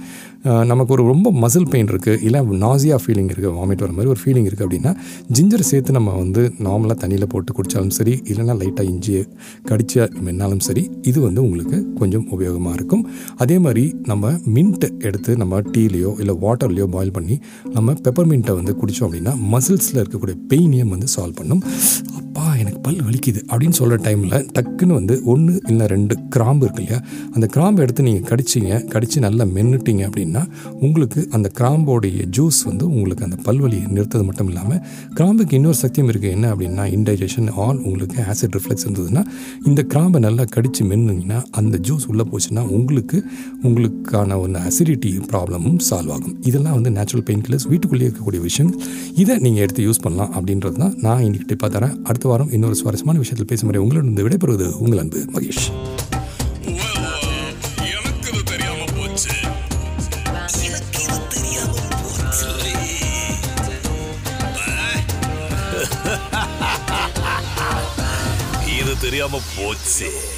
நமக்கு 0.64 0.92
ஒரு 0.92 1.02
ரொம்ப 1.02 1.30
மசில் 1.32 1.68
பெயின் 1.68 1.86
இருக்குது 1.86 2.22
இல்லை 2.22 2.40
நாசியா 2.40 2.96
ஃபீலிங் 2.96 3.28
இருக்குது 3.28 3.52
வாமிட் 3.52 3.80
வர 3.80 3.92
மாதிரி 3.92 4.10
ஒரு 4.10 4.20
ஃபீலிங் 4.24 4.46
இருக்குது 4.46 4.66
அப்படின்னா 4.68 4.92
ஜிஞ்சர் 5.32 5.62
சேர்த்து 5.62 5.92
நம்ம 5.92 6.14
வந்து 6.14 6.52
நார்மலாக 6.60 6.96
தண்ணியில் 7.02 7.26
போட்டு 7.26 7.52
குடித்தாலும் 7.52 7.88
சரி 7.88 8.22
இல்லைன்னா 8.24 8.56
லைட்டாக 8.58 8.88
இஞ்சி 8.88 9.24
கடிச்சா 9.70 10.08
மென்னாலும் 10.20 10.58
சரி 10.58 10.90
இது 11.02 11.20
வந்து 11.20 11.42
உங்களுக்கு 11.42 11.94
கொஞ்சம் 11.94 12.26
உபயோகமாக 12.30 12.74
இருக்கும். 12.74 13.04
அதே 13.36 13.58
மாதிரி 13.58 13.94
நம்ம 14.06 14.32
மின்ட் 14.54 14.87
எடுத்து 14.98 15.36
நம்ம 15.36 15.60
டீலேயோ 15.74 16.20
இல்லை 16.20 16.34
வாட்டர்லேயோ 16.44 16.86
பாயில் 16.86 17.12
பண்ணி 17.12 17.36
நம்ம 17.72 17.92
பெப்பர் 18.04 18.28
மின்ட்டை 18.30 18.54
வந்து 18.54 18.74
குடித்தோம் 18.74 19.06
அப்படின்னா 19.08 19.34
மசில்ஸில் 19.52 20.00
இருக்கக்கூடிய 20.02 20.36
பெயினையும் 20.52 20.88
வந்து 20.88 21.06
சால்வ் 21.16 21.34
பண்ணும். 21.34 21.62
அப்பா 22.18 22.56
எனக்கு 22.56 22.80
பல் 22.80 23.00
வலிக்குது 23.02 23.40
அப்படின்னு 23.50 23.76
சொல்கிற 23.80 23.96
டைமில் 24.04 24.44
டக்குன்னு 24.52 24.94
வந்து 24.94 25.22
ஒன்று 25.24 25.60
இல்லை 25.68 25.86
ரெண்டு 25.86 26.14
கிராம்பு 26.28 26.64
இருக்கு 26.66 26.82
இல்லையா? 26.82 26.98
அந்த 27.34 27.46
கிராம்பு 27.46 27.82
எடுத்து 27.82 28.02
நீங்கள் 28.02 28.26
கடிச்சிங்க 28.30 28.84
கடித்து 28.88 29.20
நல்லா 29.20 29.44
மென்னுட்டீங்க 29.56 30.02
அப்படின்னா 30.08 30.42
உங்களுக்கு 30.80 31.28
அந்த 31.32 31.50
கிராம்போடைய 31.58 32.26
ஜூஸ் 32.36 32.60
வந்து 32.66 32.84
உங்களுக்கு 32.84 33.24
அந்த 33.24 33.38
பல்வலி 33.46 33.80
நிறுத்தது 33.86 34.24
மட்டும் 34.24 34.48
இல்லாமல் 34.48 34.80
கிராம்புக்கு 35.14 35.54
இன்னொரு 35.54 35.74
சக்தியும் 35.74 36.08
இருக்குது 36.08 36.30
என்ன 36.30 36.46
அப்படின்னா 36.54 36.84
இன்டைஜஷன் 36.96 37.50
ஆல் 37.56 37.80
உங்களுக்கு 37.84 38.18
ஆசிட் 38.30 38.56
ரிஃப்ளெக்ஸ் 38.58 38.86
இருந்ததுன்னா 38.86 39.24
இந்த 39.66 39.82
கிராம்பை 39.82 40.20
நல்லா 40.20 40.44
கடித்து 40.50 40.84
மென்னுங்கன்னா 40.84 41.42
அந்த 41.50 41.78
ஜூஸ் 41.88 42.06
உள்ளே 42.08 42.26
போச்சுன்னா 42.32 42.64
உங்களுக்கு 42.70 43.18
உங்களுக்கான 43.62 44.38
ஒரு 44.40 44.52
அசிடிட்டி 44.78 45.10
ப்ராப்ளமும் 45.30 45.78
சால்வ் 45.90 46.10
ஆகும் 46.14 46.34
இதெல்லாம் 46.40 46.74
வந்து 46.74 46.90
நேச்சுரல் 46.90 47.24
பெயின் 47.24 47.40
கில்லர்ஸ் 47.40 47.66
வீட்டுக்குள்ளேயே 47.68 48.10
இருக்கக்கூடிய 48.10 48.40
விஷயம். 48.40 48.72
இதை 49.14 49.36
நீங்கள் 49.38 49.62
எடுத்து 49.62 49.82
யூஸ் 49.86 50.02
பண்ணலாம் 50.02 50.32
அப்படின்றது 50.34 50.78
தான் 50.82 50.94
நான் 50.96 51.22
இன்னைக்கு 51.22 51.48
டிப்பாக 51.50 51.70
தரேன். 51.70 51.96
அடுத்த 52.02 52.28
வாரம் 52.28 52.52
இன்னொரு 52.52 52.74
சுவாரஸ்யமான 52.74 53.18
விஷயத்தில் 53.18 53.50
பேசும் 53.52 53.66
முறை 53.66 53.82
உங்களிடம் 53.82 54.16
விடைபெறுவது 54.28 54.68
உங்கள் 54.84 54.98
அன்பு 54.98 55.24
மகேஷ். 55.34 55.66
இது 68.80 68.92
தெரியாம 69.00 69.00
தெரியாம 69.00 69.40
போச்சு. 69.56 70.37